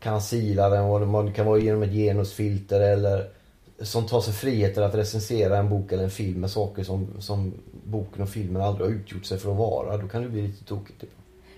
[0.00, 3.28] kan sila den och man kan vara genom ett genusfilter eller
[3.80, 7.54] som tar sig friheter att recensera en bok eller en film med saker som, som
[7.84, 9.96] boken och filmen aldrig har utgjort sig för att vara.
[9.96, 11.00] Då kan det bli lite tokigt.
[11.00, 11.10] Typ.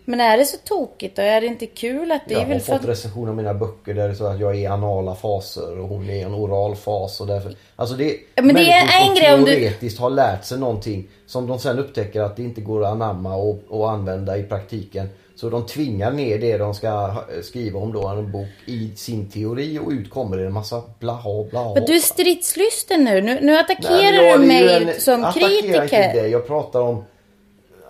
[0.04, 1.22] Men är det så tokigt då?
[1.22, 2.88] Är det inte kul att det Jag är har väl för fått att...
[2.88, 6.10] recensioner av mina böcker där det står att jag är i anala faser och hon
[6.10, 7.54] är i en oral fas och därför...
[7.76, 10.58] Alltså det är Ja, men det är en grej om du- teoretiskt har lärt sig
[10.58, 14.42] någonting som de sen upptäcker att det inte går att anamma och, och använda i
[14.42, 15.08] praktiken.
[15.36, 19.78] Så de tvingar ner det de ska skriva om då, en bok, i sin teori
[19.78, 21.74] och ut kommer det en massa blaha blaha.
[21.74, 23.20] Men du är stridslysten nu.
[23.20, 26.22] Nu, nu attackerar Nej, jag du mig en- som attackerar inte kritiker.
[26.22, 26.28] det.
[26.28, 27.04] Jag pratar om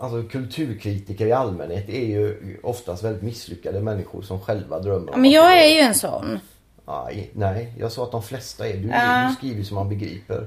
[0.02, 5.30] Alltså kulturkritiker i allmänhet är ju oftast väldigt misslyckade människor som själva drömmer om Men
[5.30, 6.38] jag är ju en sån.
[6.86, 8.76] Nej, nej, jag sa att de flesta är.
[8.76, 9.26] Du, Ja.
[9.28, 10.46] du skriver som man begriper.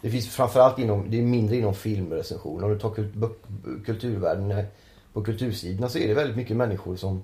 [0.00, 2.64] Det finns framförallt inom, det är mindre inom filmrecension.
[2.64, 2.94] Om du tar
[3.84, 4.64] kulturvärlden eh,
[5.12, 7.22] på kultursidorna så är det väldigt mycket människor som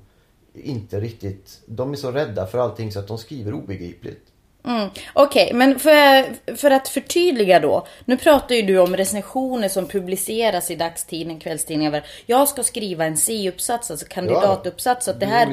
[0.54, 4.22] inte riktigt, de är så rädda för allting så att de skriver obegripligt.
[4.68, 4.88] Mm.
[5.12, 6.24] Okej, men för,
[6.56, 7.86] för att förtydliga då.
[8.04, 12.04] Nu pratar ju du om recensioner som publiceras i dagstidning, kvällstidningar.
[12.26, 15.04] Jag ska skriva en C-uppsats, alltså kandidatuppsats.
[15.04, 15.48] Så att det är här...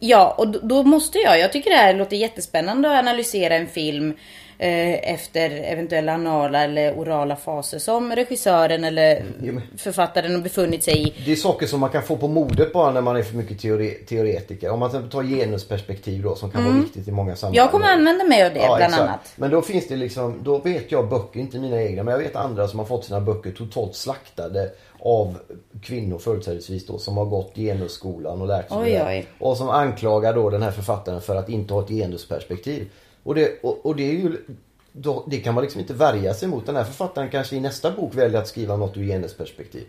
[0.00, 1.38] Ja, och då, då måste jag.
[1.38, 4.16] Jag tycker det här låter jättespännande att analysera en film
[4.58, 11.14] efter eventuella anala eller orala faser som regissören eller men- författaren har befunnit sig i.
[11.24, 13.60] Det är saker som man kan få på modet bara när man är för mycket
[13.60, 14.70] teore teoretiker.
[14.70, 17.56] Om man tar genusperspektiv då som kan vara viktigt i många sammanhang.
[17.56, 17.64] Mm.
[17.64, 19.00] Jag kommer använda mig av det bland exakt.
[19.02, 19.32] annat.
[19.36, 22.36] Men då finns det liksom, då vet jag böcker, inte mina egna, men jag vet
[22.36, 25.38] andra som har fått sina böcker totalt slaktade av
[25.82, 29.26] kvinnor företrädesvis då som har gått genusskolan och lärt sig Oj, det oj.
[29.38, 32.88] Och som anklagar då den här författaren för att inte ha ett genusperspektiv.
[33.26, 34.36] Och det, och, och det är ju
[34.92, 36.66] då, det kan man liksom inte värja sig mot.
[36.66, 39.84] Den här författaren kanske i nästa bok väljer att skriva något ur genusperspektiv.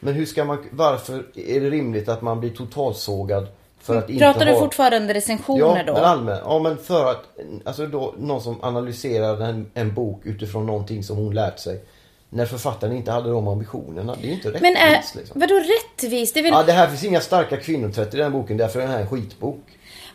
[0.00, 3.46] Men hur ska man, varför är det rimligt att man blir totalsågad
[3.80, 4.52] för att inte Pratar ha...
[4.52, 5.92] du fortfarande recensioner Ja, då?
[5.92, 6.38] men allmän.
[6.44, 7.24] Ja, men för att,
[7.64, 11.84] alltså då någon som analyserar en, en bok utifrån någonting som hon lärt sig.
[12.30, 14.16] När författaren inte hade de ambitionerna.
[14.20, 15.40] Det är ju inte rättvist Men är, liksom.
[15.40, 16.34] vadå rättvist?
[16.34, 16.52] Det väl...
[16.52, 19.00] Ja, det här finns inga starka kvinnotvätt i den här boken, därför är den här
[19.00, 19.60] en skitbok.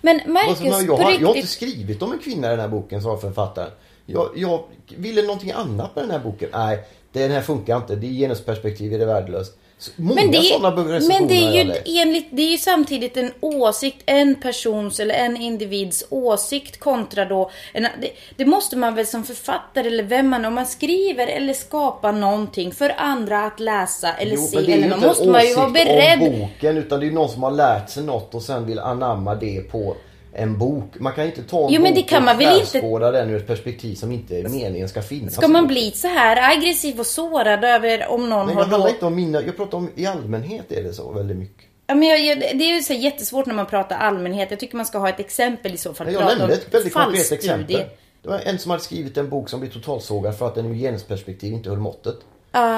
[0.06, 1.50] Men Marcus, som- jag, på har, jag har inte riktigt.
[1.50, 3.70] skrivit om en kvinna i den här boken, sa författaren.
[4.06, 4.63] Jag, jag
[4.98, 6.50] ville någonting annat med den här boken.
[6.54, 6.80] Nej,
[7.12, 7.96] den här funkar inte.
[7.96, 9.58] Det är genusperspektiv, är det värdelöst.
[9.96, 14.04] Många Men det, är, men det är ju enligt, det är ju samtidigt en åsikt,
[14.06, 19.24] en persons eller en individs åsikt kontra då en, det, det måste man väl som
[19.24, 24.36] författare eller vem man om man skriver eller skapar någonting för andra att läsa eller
[24.36, 26.22] Jo, se eller måste man ju vara beredd.
[26.22, 28.80] om boken utan det är ju någon som har lärt sig något och sen vill
[28.80, 29.96] anamma det på
[30.36, 31.00] en bok.
[31.00, 33.38] Man kan inte ta en Jo, men bok det kan man väl inte- den ur
[33.38, 35.34] ett perspektiv som inte meningen ska finnas.
[35.34, 38.89] Ska man bli så här aggressiv och sårad över om någon Nej, har det handlar
[38.89, 41.65] inte om mina, jag pratar om i allmänhet är det så väldigt mycket.
[41.88, 44.52] Ja, men jag, jag, det är ju så jättesvårt när man pratar allmänhet.
[44.52, 46.13] Jag tycker man ska ha ett exempel i så fall.
[46.13, 47.84] Jag nämnde ett väldigt konkret exempel.
[48.21, 50.76] Det var en som hade skrivit en bok som blev totalsågad för att den ur
[50.76, 52.15] genusperspektiv inte höll måttet.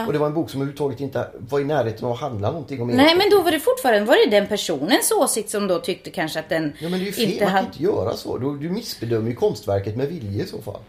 [0.07, 2.81] Och det var en bok som överhuvudtaget inte var i närheten av att handla någonting
[2.81, 6.09] om Nej men då var det fortfarande var det den personens åsikt som då tyckte
[6.09, 7.67] kanske att den Ja men det är ju fel, inte man kan hade...
[7.67, 8.37] inte göra så.
[8.37, 10.79] Du, du missbedömer ju konstverket med vilje i så fall.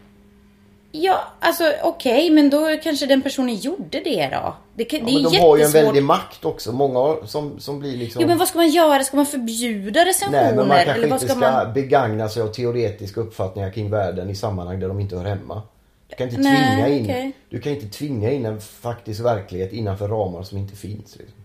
[0.91, 4.55] Ja alltså okej men då kanske den personen gjorde det då.
[4.73, 5.87] Det, kan, det är men de har ju en jättesvårt.
[5.87, 6.71] väldig makt också.
[6.71, 8.21] Många som, som blir liksom...
[8.21, 9.03] Jo men vad ska man göra?
[9.03, 10.43] Ska man förbjuda recensioner?
[10.43, 11.73] Nej men man kanske eller vad inte ska ska man...
[11.73, 15.61] begagna sig av teoretiska uppfattningar kring världen i sammanhang där de inte hör hemma.
[16.09, 17.31] Du kan inte Nej, tvinga in, okej.
[17.49, 21.15] du kan inte tvinga in en faktisk verklighet innanför ramar som inte finns.
[21.15, 21.37] Liksom.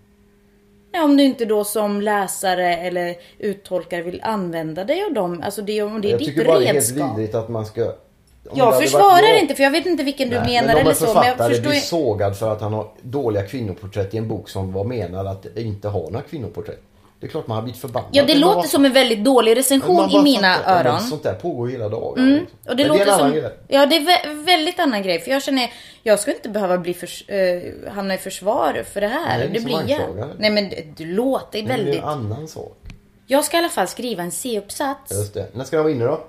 [0.93, 5.43] Ja, om du inte då som läsare eller uttolkare vill använda dig av dem.
[5.45, 7.19] Alltså det, om det är jag ditt tycker bara det är helt redskap.
[7.19, 7.93] vidrigt att man ska...
[8.55, 10.95] Jag försvarar varit jag- inte för jag vet inte vilken du Nej, menar men eller
[10.95, 11.05] så.
[11.05, 14.49] Men jag författare förstår blir sågad för att han har dåliga kvinnoporträtt i en bok
[14.49, 16.83] som var menad att inte ha några kvinnoporträtt.
[17.25, 18.09] Det är klart man har blivit förbannad.
[18.13, 20.83] Ja det Men låter vad- som en väldigt dålig recension i bara mina fattar- ja,
[20.83, 21.01] men öron.
[21.01, 22.29] Sånt där pågår hela dagen.
[22.35, 22.47] liksom.
[22.69, 23.25] Och det Men låter är en som...
[23.27, 23.53] annan grej.
[23.69, 25.21] Ja det är vä- väldigt annan grej.
[25.21, 25.71] För jag känner,
[26.03, 29.39] jag ska inte behöva bli förs- eh, hamna i försvar för det här.
[29.39, 30.01] Nej, det blir jag.
[30.39, 31.99] Nej men det, det låter Men Det är väldigt...
[32.03, 32.79] en annan sak.
[33.27, 35.13] Jag ska i alla fall skriva en C-uppsats.
[35.13, 35.49] Just det.
[35.55, 36.25] När ska den vara inne då?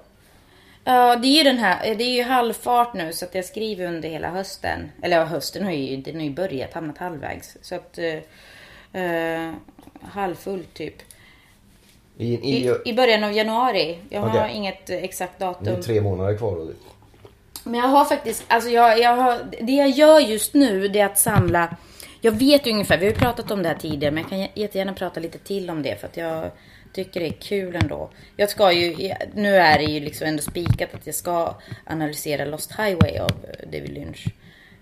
[0.83, 3.85] Ja, det är ju den här, det är ju halvfart nu så att jag skriver
[3.87, 4.91] under hela hösten.
[5.03, 7.57] Eller ja, hösten har ju, den har ju börjat, hamnat halvvägs.
[7.61, 9.51] Så att, eh,
[10.01, 10.95] eh, halvfull typ.
[12.17, 13.99] I, i, I, I början av januari.
[14.09, 15.81] Jag har inget exakt det är datum.
[15.81, 16.51] tre månader kvar.
[16.51, 16.67] då.
[17.63, 21.05] Men jag har faktiskt, alltså jag, jag har, det jag gör just nu det är
[21.05, 21.75] att samla
[22.21, 24.61] Jag vet ju ungefär, vi har ju pratat om det här tidigare men jag kan
[24.61, 26.51] jättegärna prata lite till om det för att jag
[26.93, 28.09] tycker det är kul ändå.
[28.35, 31.55] Jag ska ju, nu är det ju liksom ändå spikat att jag ska
[31.85, 33.31] analysera Lost Highway av
[33.63, 34.27] David Lynch.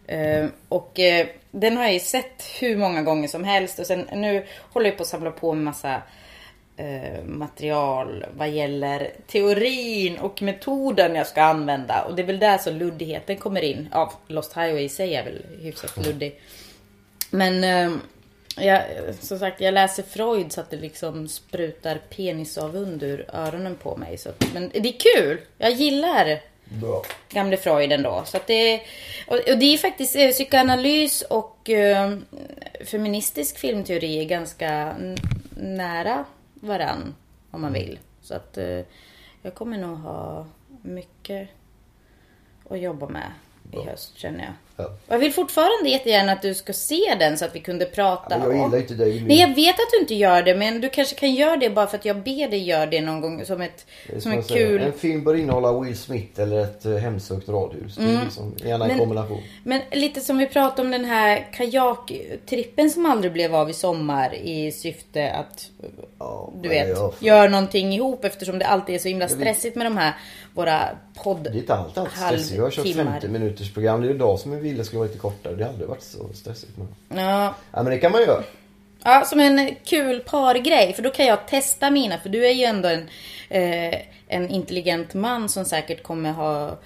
[0.08, 4.08] Eh, och eh, den har jag ju sett hur många gånger som helst och sen
[4.14, 6.02] nu håller jag på att samla på med massa
[6.78, 12.04] eh, material vad gäller teorin och metoden jag ska använda.
[12.04, 13.90] Och det är väl där så luddigheten kommer in.
[13.92, 16.40] Ja, Lost Highway i sig är väl hyfsat luddig.
[17.30, 17.98] Men eh,
[18.56, 18.82] jag,
[19.20, 24.18] som sagt, jag läser Freud så att det liksom sprutar penisavund ur öronen på mig.
[24.18, 25.40] Så men det är kul!
[25.58, 26.40] Jag gillar
[26.82, 27.04] Bra.
[27.30, 28.24] gamle Freud ändå.
[28.26, 28.82] Så det,
[29.28, 32.18] och, och det är faktiskt eh, psykoanalys och eh,
[32.86, 34.96] feministisk filmteori är ganska
[35.58, 37.16] nära varann
[37.52, 38.00] om man vill.
[38.22, 38.80] Så att eh,
[39.42, 40.46] jag kommer nog ha
[40.82, 41.50] mycket
[42.70, 43.32] att jobba med
[43.72, 44.54] i höst känner jag.
[44.78, 44.90] Ja.
[45.08, 48.26] Jag vill fortfarande jättegärna att du ska se den så att vi kunde prata.
[48.40, 49.28] Ja, men jag gillar inte Lynch.
[49.28, 51.88] Nej jag vet att du inte gör det men du kanske kan göra det bara
[51.88, 53.86] för att jag ber dig göra det någon gång som ett
[54.20, 54.68] som en säger.
[54.68, 57.96] kul En film bör innehålla Will Smith eller ett eh, hemsökt radhus.
[57.96, 59.42] Det är liksom, gärna en kombination.
[59.64, 64.34] Men lite som vi pratade om den här kajaktrippen som aldrig blev av i sommar
[64.36, 65.70] i syfte att
[66.20, 69.86] Ja, du vet, jag- göra någonting ihop eftersom det alltid är så himla stressigt med
[69.86, 70.14] de här
[70.54, 70.90] våra
[71.24, 71.44] podd...
[71.44, 72.56] Det är inte allt allt stressigt.
[72.58, 73.12] Jag har kört halvtimmar.
[73.12, 74.02] 50 minuters program.
[74.02, 75.56] Det är idag som jag ville skulle vara lite kortare.
[75.56, 76.72] Det har aldrig varit så stressigt.
[76.78, 77.20] Men...
[77.20, 78.44] Ja, Ja men det kan man göra.
[79.04, 82.64] ja, som en kul pargrej för då kan jag testa mina för du är ju
[82.64, 83.10] ändå en,
[83.50, 86.78] eh, en intelligent man som säkert kommer ha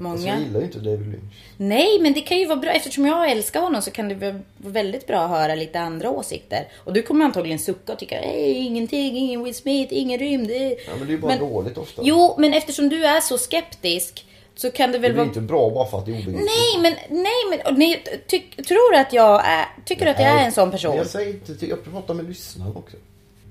[0.00, 0.12] många.
[0.12, 1.32] Alltså, jag gillar ju inte David Lynch.
[1.56, 2.70] Nej, men det kan ju vara bra.
[2.70, 6.68] Eftersom jag älskar honom så kan det vara väldigt bra att höra lite andra åsikter.
[6.84, 10.48] Och du kommer antagligen sucka och tycka "Nej, ingenting, ingen Will Smith, ingen rymd.
[10.48, 12.02] det är-" Ja, men det är ju bara dåligt ofta.
[12.04, 15.28] Jo, men eftersom du är så skeptisk så kan det det väl blir vara...
[15.28, 16.50] inte bra bara för att det är obegripligt.
[16.50, 17.32] Nej, men, nej,
[17.64, 19.66] men nej, tyck, tror du att jag är...
[19.84, 20.90] Tycker du att jag är en sån person?
[20.90, 22.96] Men Jag säger inte jag pratar med lyssnarna också.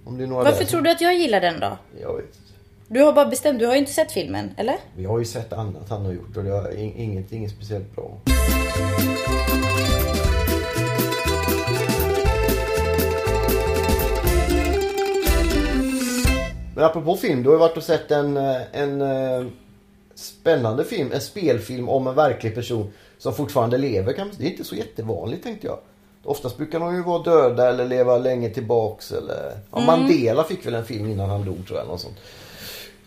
[0.05, 1.77] Om det är några Varför där tror du att jag gillar den då?
[2.01, 2.37] Jag vet inte.
[2.91, 4.75] Du har bara bestämt, du har ju inte sett filmen, eller?
[4.95, 7.95] Vi har ju sett annat han har gjort och det är in- inget, inget speciellt
[7.95, 8.17] bra.
[16.75, 19.45] Men apropå film, du har ju varit och sett en, eh, en eh,
[20.15, 24.13] spännande film, en spelfilm om en verklig person som fortfarande lever.
[24.37, 25.79] Det är inte så jättevanligt tänkte jag.
[26.23, 29.51] Oftast brukar de ju vara döda eller leva länge tillbaks eller...
[29.71, 31.87] Ja, Mandela fick väl en film innan han dog tror jag.
[31.87, 32.17] Något sånt.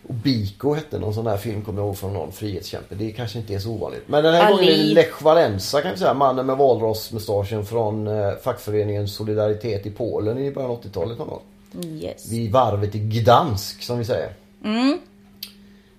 [0.07, 2.95] Och Biko hette någon sån där film, kommer jag ihåg från någon frihetskämpe.
[2.95, 4.03] Det kanske inte är så ovanligt.
[4.05, 4.53] Men den här Ali.
[4.53, 6.13] gången är det Lech Walesa kan vi säga.
[6.13, 11.41] Mannen med valrossmustaschen från eh, fackföreningen Solidaritet i Polen i början av 80-talet någon gång.
[11.99, 12.31] Yes.
[12.31, 14.33] Vid varvet i Gdansk som vi säger.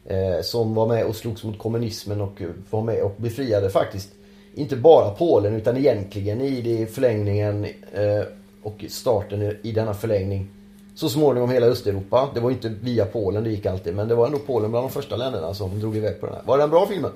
[0.07, 4.09] Eh, som var med och slogs mot kommunismen och eh, var med och befriade faktiskt
[4.55, 8.23] inte bara Polen utan egentligen i det förlängningen eh,
[8.63, 10.49] och starten i denna förlängning
[10.95, 12.29] så småningom hela Östeuropa.
[12.35, 14.91] Det var inte via Polen det gick alltid men det var ändå Polen bland de
[14.93, 16.43] första länderna som drog iväg på den här.
[16.45, 17.11] Var den bra filmen?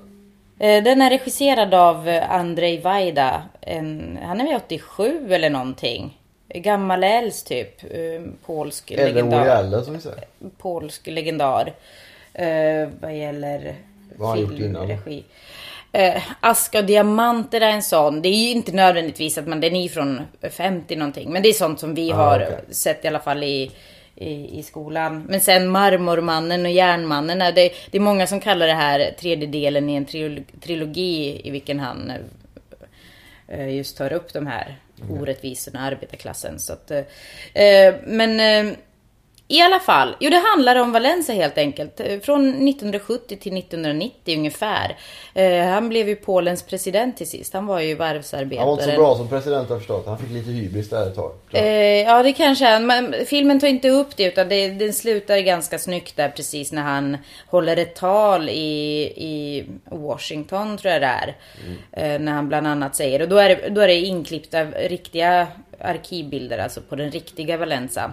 [0.58, 3.42] Eh, Den är regisserad av eh, Andrzej Wajda.
[3.60, 6.18] En, han är väl 87 eller någonting.
[6.54, 7.84] Gammal äls typ.
[7.84, 9.48] Eh, Polsk Eller legendar.
[9.48, 10.24] Allen som vi säger.
[10.58, 11.72] Polsk legendar.
[13.00, 13.74] Vad gäller
[14.16, 15.24] Vad har han gjort filmregi.
[15.92, 18.22] Eh, Aska och diamanter är en sån.
[18.22, 20.20] Det är ju inte nödvändigtvis att man, den är från
[20.50, 21.32] 50 någonting.
[21.32, 22.74] Men det är sånt som vi Ah, har okej.
[22.74, 23.70] sett i alla fall i,
[24.14, 25.24] i, i skolan.
[25.28, 27.42] Men sen Marmormannen och Järnmannen.
[27.42, 31.40] är Det, det är många som kallar det här tredje delen i en trilogi, trilogi
[31.44, 32.12] i vilken han
[33.48, 34.76] eh, just tar upp de här
[35.10, 36.58] orättvisorna, arbetarklassen.
[36.58, 37.04] Så att, eh,
[37.64, 38.74] eh, men eh,
[39.50, 42.00] i alla fall, jo det handlar om Valencia helt enkelt.
[42.00, 44.96] Eh, Från 1970 till 1990 ungefär.
[45.34, 47.54] Eh, han blev ju Polens president till sist.
[47.54, 48.58] Han var ju varvsarbetare.
[48.58, 50.06] Han var inte så bra som president har jag förstått.
[50.06, 51.32] Han fick lite hybris där ett tag.
[51.52, 51.64] Eh,
[52.02, 52.80] ja det kanske är.
[52.80, 56.82] Men filmen tar inte upp det utan det, den slutar ganska snyggt där precis när
[56.82, 61.36] han håller ett tal i, i Washington tror jag det är.
[61.92, 65.46] Eh, när han bland annat säger, och då är det, då är det inklippta riktiga
[65.80, 68.12] arkivbilder alltså på den riktiga Valenza.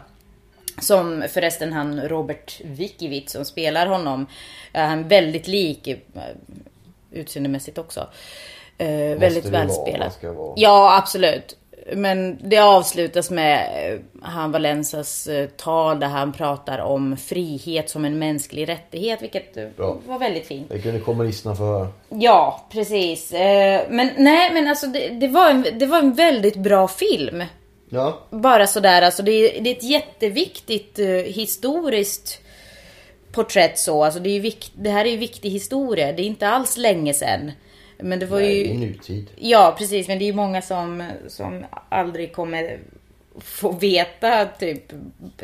[0.82, 4.28] Som förresten han Robert Vikiewicz som spelar honom.
[4.72, 5.98] Är han väldigt lik eh,
[7.12, 8.08] utseendemässigt också.
[8.78, 8.88] Eh,
[9.20, 10.20] väldigt välspelat.
[10.56, 11.58] Ja, absolut.
[11.94, 13.60] Men det avslutas med
[13.94, 19.78] eh, han Valensas eh, tal där han pratar om frihet som en mänsklig rättighet, vilket
[19.78, 19.98] Bra.
[20.08, 20.70] var väldigt fint.
[20.70, 21.88] Det kunde kommunisterna få höra.
[22.10, 23.32] Ja, precis.
[23.90, 27.44] Men nej, men alltså det, det, var en, det var en väldigt bra film.
[27.90, 28.20] Ja.
[28.30, 32.42] Bara sådär, alltså det är, det är ett jätteviktigt eh, historiskt
[33.32, 34.04] porträtt så.
[34.04, 36.12] Alltså det, är vikt, det här är ju viktig historia.
[36.14, 37.52] Det är inte alls länge sedan.
[37.98, 38.66] Men det var Nej, ju...
[38.66, 39.28] i nutid.
[39.36, 40.08] Ja, precis.
[40.08, 42.80] Men det är ju många som, som aldrig kommer
[43.40, 44.84] få veta, typ,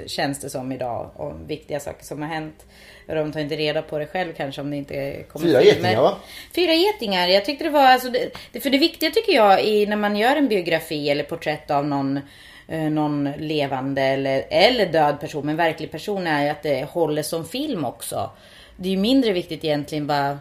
[0.06, 2.66] känns det som idag, om viktiga saker som har hänt.
[3.08, 5.76] De tar inte reda på det själv kanske om det inte kommer Fyra filmer.
[5.76, 6.18] getingar va?
[6.56, 7.28] Fyra getingar.
[7.28, 8.10] Jag tyckte det var, alltså,
[8.52, 11.88] det, för det viktiga tycker jag i när man gör en biografi eller porträtt av
[11.88, 12.20] någon,
[12.68, 17.46] eh, någon levande eller, eller död person, men verklig person, är att det håller som
[17.46, 18.30] film också.
[18.76, 20.38] Det är ju mindre viktigt egentligen vad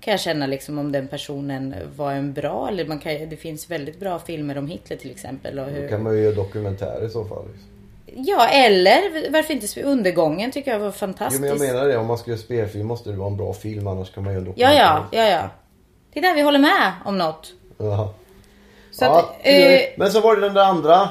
[0.00, 3.70] kan jag känna liksom om den personen var en bra eller man kan, det finns
[3.70, 5.58] väldigt bra filmer om Hitler till exempel.
[5.58, 7.44] Och Då hur, kan man ju göra dokumentärer i så fall.
[7.52, 7.68] liksom.
[8.26, 11.40] Ja, eller varför inte undergången tycker jag var Jo fantastisk.
[11.40, 13.86] men jag menar det, om man ska göra spelfilm måste det vara en bra film
[13.86, 15.18] annars kan man göra en Ja, dokumentär.
[15.18, 15.48] ja, ja, ja.
[16.12, 17.52] Det är där vi håller med om något.
[17.78, 18.08] Jaha.
[18.92, 21.08] Så ja, att, eh, Men så var det den där andra.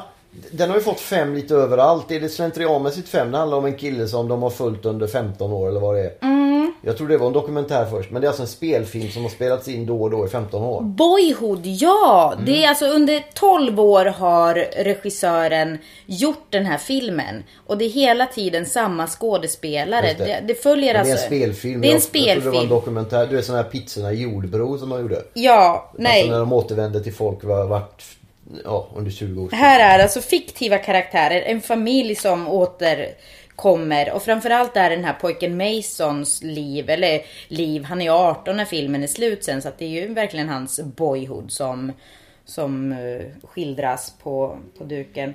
[0.52, 2.12] Den har ju fått fem lite överallt.
[2.12, 3.32] Är det slentrianmässigt fem?
[3.32, 6.02] Det handlar om en kille som de har följt under 15 år eller vad det
[6.02, 6.12] är.
[6.22, 6.47] Mm.
[6.82, 8.12] Jag tror det var en dokumentär först.
[8.12, 10.64] Men det är alltså en spelfilm som har spelats in då och då i 15
[10.64, 10.82] år.
[10.82, 12.34] Boyhood, ja!
[12.46, 12.64] Det Mm.
[12.64, 17.44] är alltså under 12 år har regissören gjort den här filmen.
[17.68, 20.06] Och det är hela tiden samma skådespelare.
[20.08, 20.26] Just det.
[20.26, 21.26] Det, det följer Men det är alltså...
[21.26, 21.82] en spelfilm.
[21.82, 22.70] Det är en Jag- Jag trodde det var en spelfilm.
[22.70, 23.28] dokumentär.
[23.28, 25.24] Du är såna här pizzorna i Jordbro som de gjorde.
[25.34, 26.20] Ja, nej.
[26.22, 28.04] Alltså när de återvände till folk var vart
[28.66, 29.50] ja, under 20 år.
[29.52, 32.48] Här är alltså fiktiva karaktärer, en familj som
[33.58, 38.66] kommer och framförallt är den här pojken Masons liv, eller liv, han är 18 när
[38.66, 41.92] filmen är slut sen så att det är ju verkligen hans boyhood som,
[42.46, 45.30] som eh, skildras på, på duken.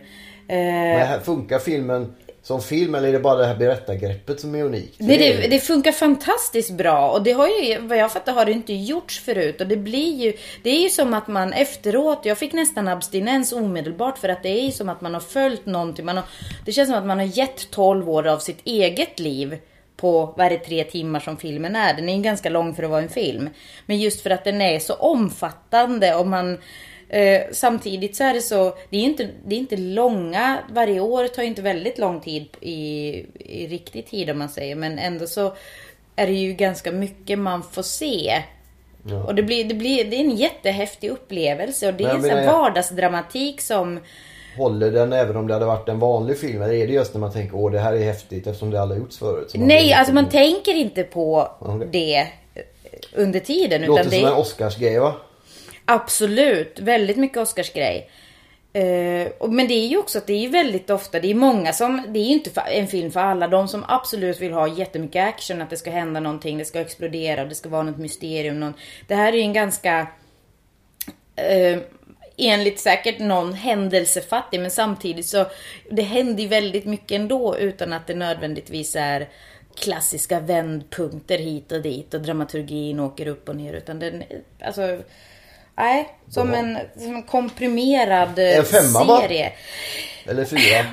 [0.48, 4.54] Eh, Men här funkar filmen som film eller är det bara det här berättargreppet som
[4.54, 4.94] är unikt?
[4.98, 8.44] Nej Det, det, det funkar fantastiskt bra och det har ju, vad jag fattar har
[8.44, 12.20] det inte gjorts förut och det blir ju, det är ju som att man efteråt,
[12.22, 15.66] jag fick nästan abstinens omedelbart för att det är ju som att man har följt
[15.66, 16.24] någonting, man har,
[16.64, 19.58] det känns som att man har gett 12 år av sitt eget liv
[19.96, 21.94] på, vad är det, tre timmar som filmen är.
[21.94, 23.50] Den är ju ganska lång för att vara en film.
[23.86, 26.58] Men just för att den är så omfattande och man
[27.12, 31.28] Eh, samtidigt så är det så, det är inte, det är inte långa, varje år
[31.28, 32.76] tar ju inte väldigt lång tid i,
[33.38, 34.74] i riktig tid om man säger.
[34.74, 35.52] Men ändå så
[36.16, 38.42] är det ju ganska mycket man får se.
[39.06, 39.24] Ja.
[39.24, 42.46] Och det blir, det blir, det är en jättehäftig upplevelse och det är en sån
[42.46, 44.00] vardagsdramatik som
[44.56, 46.62] Håller den även om det hade varit en vanlig film?
[46.62, 49.00] Eller är det just när man tänker åh det här är häftigt eftersom det aldrig
[49.00, 49.54] gjorts förut?
[49.54, 51.88] man Nej, blir alltså man tänker inte på Okej.
[51.92, 52.26] det
[53.14, 53.82] under tiden.
[53.82, 55.14] Låter utan det som en Oscarsgrej va?
[55.84, 58.10] Absolut väldigt mycket Oscarsgrej.
[58.72, 62.02] Eh, men det är ju också att det är väldigt ofta, det är många som,
[62.08, 63.48] det är ju inte en film för alla.
[63.48, 67.44] De som absolut vill ha jättemycket action, att det ska hända någonting, det ska explodera,
[67.44, 68.60] det ska vara något mysterium.
[68.60, 68.74] Någon,
[69.06, 70.06] det här är ju en ganska,
[71.40, 71.78] uh,
[72.36, 75.46] enligt säkert någon händelsefattig, men samtidigt så,
[75.90, 79.28] det händer ju väldigt mycket ändå utan att det nödvändigtvis är
[79.74, 83.72] klassiska vändpunkter hit och dit och dramaturgin åker upp och ner.
[83.72, 84.22] Utan den,
[84.60, 84.98] alltså,
[85.76, 89.20] nej, som en, som en komprimerad eh, En femma, va?
[89.20, 89.52] serie.
[90.26, 90.84] Eller fyra?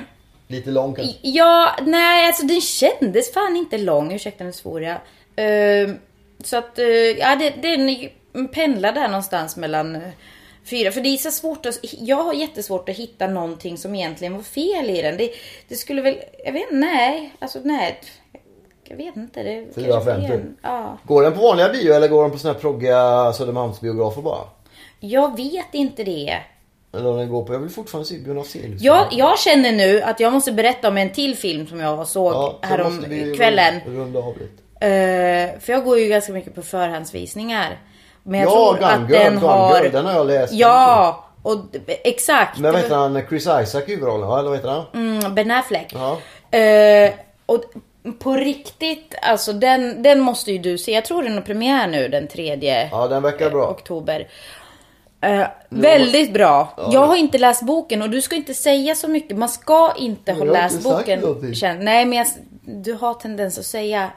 [0.48, 1.14] Lite lång kanske?
[1.22, 4.96] Ja, nej alltså den kändes fan inte lång, ursäkta nu svor jag.
[5.36, 5.98] Ehm,
[6.44, 8.08] så att, eh, ja det, den
[8.48, 10.02] pendlar där någonstans mellan eh,
[10.64, 10.90] fyra.
[10.92, 14.42] För det är så svårt att, jag har jättesvårt att hitta någonting som egentligen var
[14.42, 15.16] fel i den.
[15.16, 15.30] Det,
[15.68, 18.00] det skulle väl, jag vet nej, alltså nej.
[18.88, 19.42] Jag vet inte.
[19.42, 20.40] Det Fyra kanske av fem, är typ.
[20.40, 20.98] en- Ja.
[21.04, 24.44] Går den på vanliga bio eller går den på såna här proggiga Södermalmsbiografer bara?
[25.00, 26.38] Jag vet inte det.
[26.94, 28.82] Eller om den går på, jag vill fortfarande se Björn Afzelius.
[28.82, 32.32] Jag, jag känner nu att jag måste berätta om en till film som jag såg
[32.32, 33.80] Ja, så härom vi kvällen.
[33.86, 34.86] Runda av lite.
[34.86, 37.78] Eh, för jag går ju ganska mycket på förhandsvisningar.
[38.22, 39.82] Men jag Ja, tror att Gone Girl, den Gone har...
[39.82, 40.52] Girl, den har jag läst.
[40.52, 42.58] Ja, och exakt.
[42.58, 43.22] Men vad heter han?
[43.28, 44.30] Chris Isaac i huvudrollen?
[44.38, 44.84] Eller vad heter han?
[44.94, 45.94] Mm, ben Affleck.
[45.94, 46.18] Ja.
[46.58, 47.10] Eh,
[47.46, 47.64] och
[48.18, 50.92] på riktigt, alltså den, den måste ju du se.
[50.92, 53.70] Jag tror den har premiär nu den 3 Ja, den verkar bra.
[53.70, 54.28] oktober.
[55.20, 56.68] Eh, väldigt bra.
[56.92, 59.36] Jag har inte läst boken och du ska inte säga så mycket.
[59.36, 61.54] Man ska inte ha läst inte boken.
[61.54, 62.26] Känn- Nej, men jag,
[62.64, 64.10] du har tendens att säga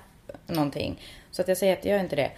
[0.48, 1.02] någonting.
[1.32, 2.32] Så att jag säger att jag gör inte det.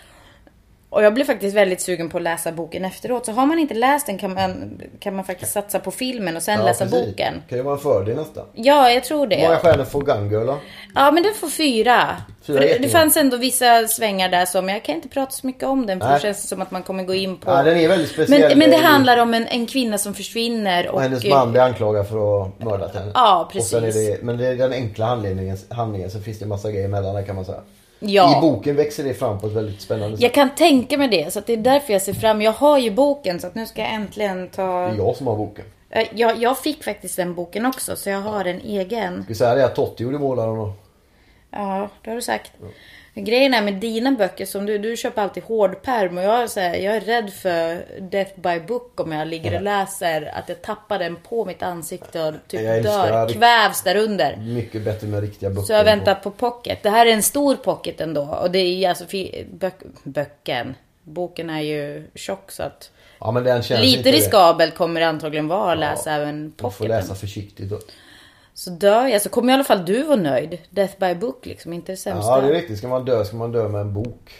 [0.89, 3.25] Och jag blev faktiskt väldigt sugen på att läsa boken efteråt.
[3.25, 6.43] Så har man inte läst den kan man, kan man faktiskt satsa på filmen och
[6.43, 7.05] sen Ja, läsa precis.
[7.05, 7.33] boken.
[7.49, 8.45] Kan ju vara en fördel nästan.
[8.53, 9.55] Ja, jag tror Hur många det.
[9.59, 10.57] stjärnor får Gun Girl då?
[10.95, 12.15] Ja, men den får fyra.
[12.45, 15.63] Fyra det, det fanns ändå vissa svängar där som, jag kan inte prata så mycket
[15.63, 16.15] om den för Nej.
[16.15, 17.51] det känns som att man kommer gå in på...
[17.51, 18.49] Ja, den är väldigt speciell.
[18.49, 20.93] men, men det handlar om en, en kvinna som försvinner och...
[20.93, 23.11] Och hennes man blir anklagad för att mörda henne.
[23.13, 23.95] Ja, precis.
[23.95, 27.15] det, men det är den enkla handlingen, handlingen så finns det en massa grejer emellan
[27.15, 27.61] där kan man säga.
[27.99, 28.37] Ja.
[28.37, 30.23] I boken växer det fram på ett väldigt spännande sätt.
[30.23, 32.91] Jag kan tänka mig det, så det är därför jag ser fram Jag har ju
[32.91, 34.61] boken, så att nu ska jag äntligen ta...
[34.61, 35.65] Det är jag som har boken.
[35.89, 39.13] Eh, Jag, jag fick faktiskt den boken också, så jag har en egen.
[39.23, 40.84] Ska vi säga det att Totti gjorde målaren och...
[41.55, 42.51] Ja, det har du sagt.
[43.13, 46.59] Grejen är med dina böcker som du, du köper alltid hårdperm och jag är, så
[46.59, 50.31] här, jag är rädd för death by book om jag ligger och läser.
[50.35, 54.35] Att jag tappar den på mitt ansikte och typ Jag dör, kvävs där under.
[54.37, 55.61] Mycket bättre med riktiga böcker.
[55.61, 56.83] Så jag väntar på pocket.
[56.83, 58.21] Det här är en stor pocket ändå.
[58.41, 59.05] Och det är alltså
[59.51, 60.75] bök, böcken.
[61.03, 63.31] Boken är ju tjock så att Ja
[63.81, 64.11] lite det.
[64.11, 66.87] riskabelt kommer det antagligen vara att läsa även Man får pocketen.
[66.87, 67.79] läsa försiktigt då.
[68.55, 70.57] Så dör jag så kommer i alla fall du vara nöjd.
[70.69, 72.31] Death by book liksom, inte det sämsta.
[72.31, 72.77] Ja det är riktigt.
[72.77, 74.31] Ska man dö ska man dö med en bok.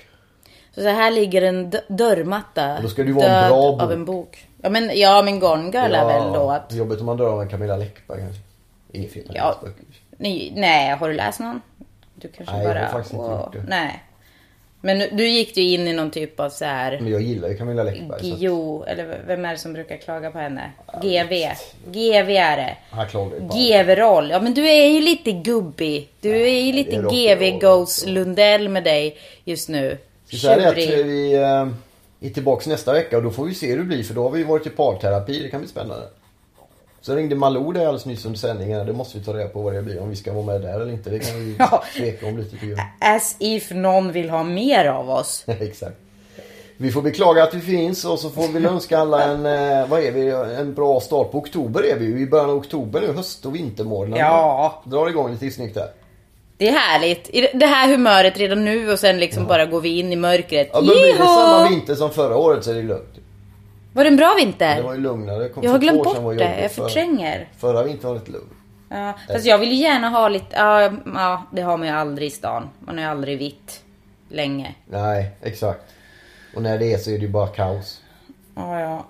[0.71, 2.81] Så, så här ligger en dörrmatta.
[2.81, 3.81] Då ska det ju vara en bra bok.
[3.81, 4.47] av en bok.
[4.61, 6.73] Ja men, ja, men Gone Girl är väl då att...
[6.73, 8.41] Jobbigt om man dör av en Camilla Läckberg kanske.
[8.91, 9.55] Inget fel Ja.
[10.17, 11.61] Nej, nej, har du läst någon?
[12.15, 12.85] Du kanske Nej, jag bara...
[12.85, 13.63] har faktiskt inte gjort det.
[13.67, 14.03] Nej.
[14.85, 16.99] Men nu- du gick ju in i någon typ av så här...
[17.01, 18.19] Men jag gillar ju Camilla Läckberg.
[18.19, 20.71] så att- Gio, eller vem är det som brukar klaga på henne?
[21.01, 21.33] GV.
[21.91, 22.77] GV är det.
[23.55, 24.29] GV-roll.
[24.31, 26.09] Ja men du är ju lite gubbig.
[26.21, 28.05] Du är ju lite är GV Goes.
[28.05, 29.97] Lundell med dig just nu.
[30.27, 31.05] Ska säga det att Tjurig.
[31.05, 31.67] vi eh,
[32.21, 34.29] är tillbaks nästa vecka och då får vi se hur det blir för då har
[34.31, 35.39] vi varit i parterapi.
[35.43, 36.05] Det kan bli spännande.
[37.05, 38.85] Så ringde Malou där alldeles nyss under sändningen.
[38.85, 40.01] Det måste vi ta reda på vad det blir.
[40.01, 41.09] Om vi ska vara med där eller inte.
[41.09, 41.83] Det kan vi Ja.
[41.97, 42.79] tveka om lite tycker jag.
[43.15, 45.43] As if någon vill ha mer av oss.
[45.47, 45.97] Exakt.
[46.77, 49.99] Vi får beklaga att vi finns och så får vi önska alla en, eh, vad
[49.99, 50.29] är vi,
[50.59, 52.19] en bra start på oktober är vi ju.
[52.19, 54.17] I början av oktober nu, höst och vintermånaderna.
[54.17, 54.83] Ja.
[54.85, 55.89] Drar igång lite snyggt här.
[56.57, 57.29] Det är härligt.
[57.29, 60.69] I det här humöret redan nu och sen liksom bara går vi in i mörkret.
[60.73, 63.15] Ja, men blir det samma vinter som förra året så är det lugnt.
[63.95, 64.81] Var det en bra Det vinter?
[64.83, 65.49] var ju lugnare.
[65.49, 66.21] Kom Jag har glömt bort det.
[66.21, 66.41] jobbigt.
[66.61, 67.47] Jag förtränger.
[67.57, 68.49] Förra vintern var lite lugn.
[68.89, 72.27] Ja, fast jag vill ju gärna ha lite, ja, ja det har man ju aldrig
[72.27, 72.69] i stan.
[72.79, 73.81] Man är ju aldrig vitt
[74.29, 74.75] länge.
[74.85, 75.81] Nej, exakt.
[76.55, 78.01] Och när det är så är det ju bara kaos.
[78.55, 79.05] Ja, ja.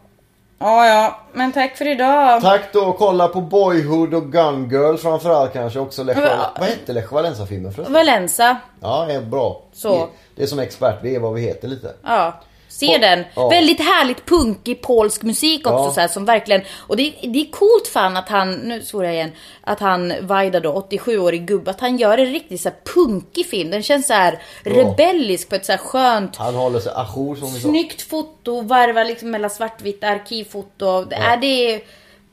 [0.59, 1.19] Ja, ja.
[1.33, 2.41] Men tack för idag.
[2.41, 2.93] Tack då.
[2.93, 6.03] Kolla på Boyhood och Gun Girl framförallt kanske också.
[6.03, 6.51] Lech Ja.
[6.59, 7.93] Vad hette Lech Walesa-filmen förresten?
[7.93, 8.57] Valensa.
[8.81, 9.61] Ja, är bra.
[9.73, 10.07] Så.
[10.35, 11.93] Det är som expert, vi är vad vi heter lite.
[12.03, 12.33] Ja.
[12.79, 13.23] Se den.
[13.35, 13.49] ja.
[13.49, 15.91] Väldigt härligt punkig polsk musik också Ja.
[15.93, 19.13] så här, som verkligen och det, det är coolt fan att han, nu svor jag
[19.13, 23.45] igen, att han Vaida då, 87-årig gubbe, att han gör en riktigt så här punkig
[23.45, 23.71] film.
[23.71, 27.53] Den känns så här rebellisk på ett så här skönt Han håller sig ajour som
[27.53, 27.67] vi sa.
[27.69, 31.03] Snyggt foto, varvar liksom mellan svartvitt arkivfoto.
[31.05, 31.81] Det är det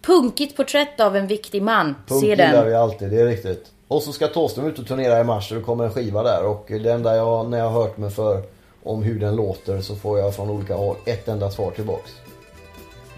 [0.06, 1.96] punkigt porträtt av en viktig man.
[2.06, 2.66] Punk Se gillar den.
[2.66, 3.66] vi alltid, det är riktigt.
[3.88, 6.44] Och så ska Thåström ut och turnera i mars och det kommer en skiva där.
[6.44, 8.42] Och det enda jag, när jag har hört mig för
[8.82, 12.12] om hur den låter så får jag från olika håll ett enda svar tillbaks.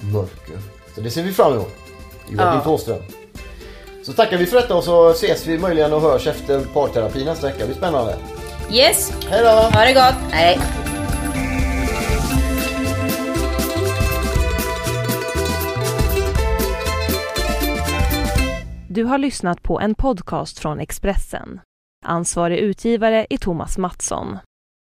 [0.01, 0.59] Mörker.
[0.95, 1.73] Så det ser vi fram emot.
[2.29, 2.61] Joakim Ja.
[2.61, 3.03] Thåström.
[4.03, 7.47] Så tackar vi för detta och så ses vi möjligen och hörs efter parterapi nästa
[7.47, 7.59] vecka.
[7.59, 8.17] Det blir spännande.
[8.73, 9.49] Yes, Hej då!
[9.49, 10.33] ha det gott.
[10.33, 10.59] Hej.
[18.89, 21.61] Du har lyssnat på en podcast från Expressen.
[22.05, 24.39] Ansvarig utgivare är Thomas Mattsson.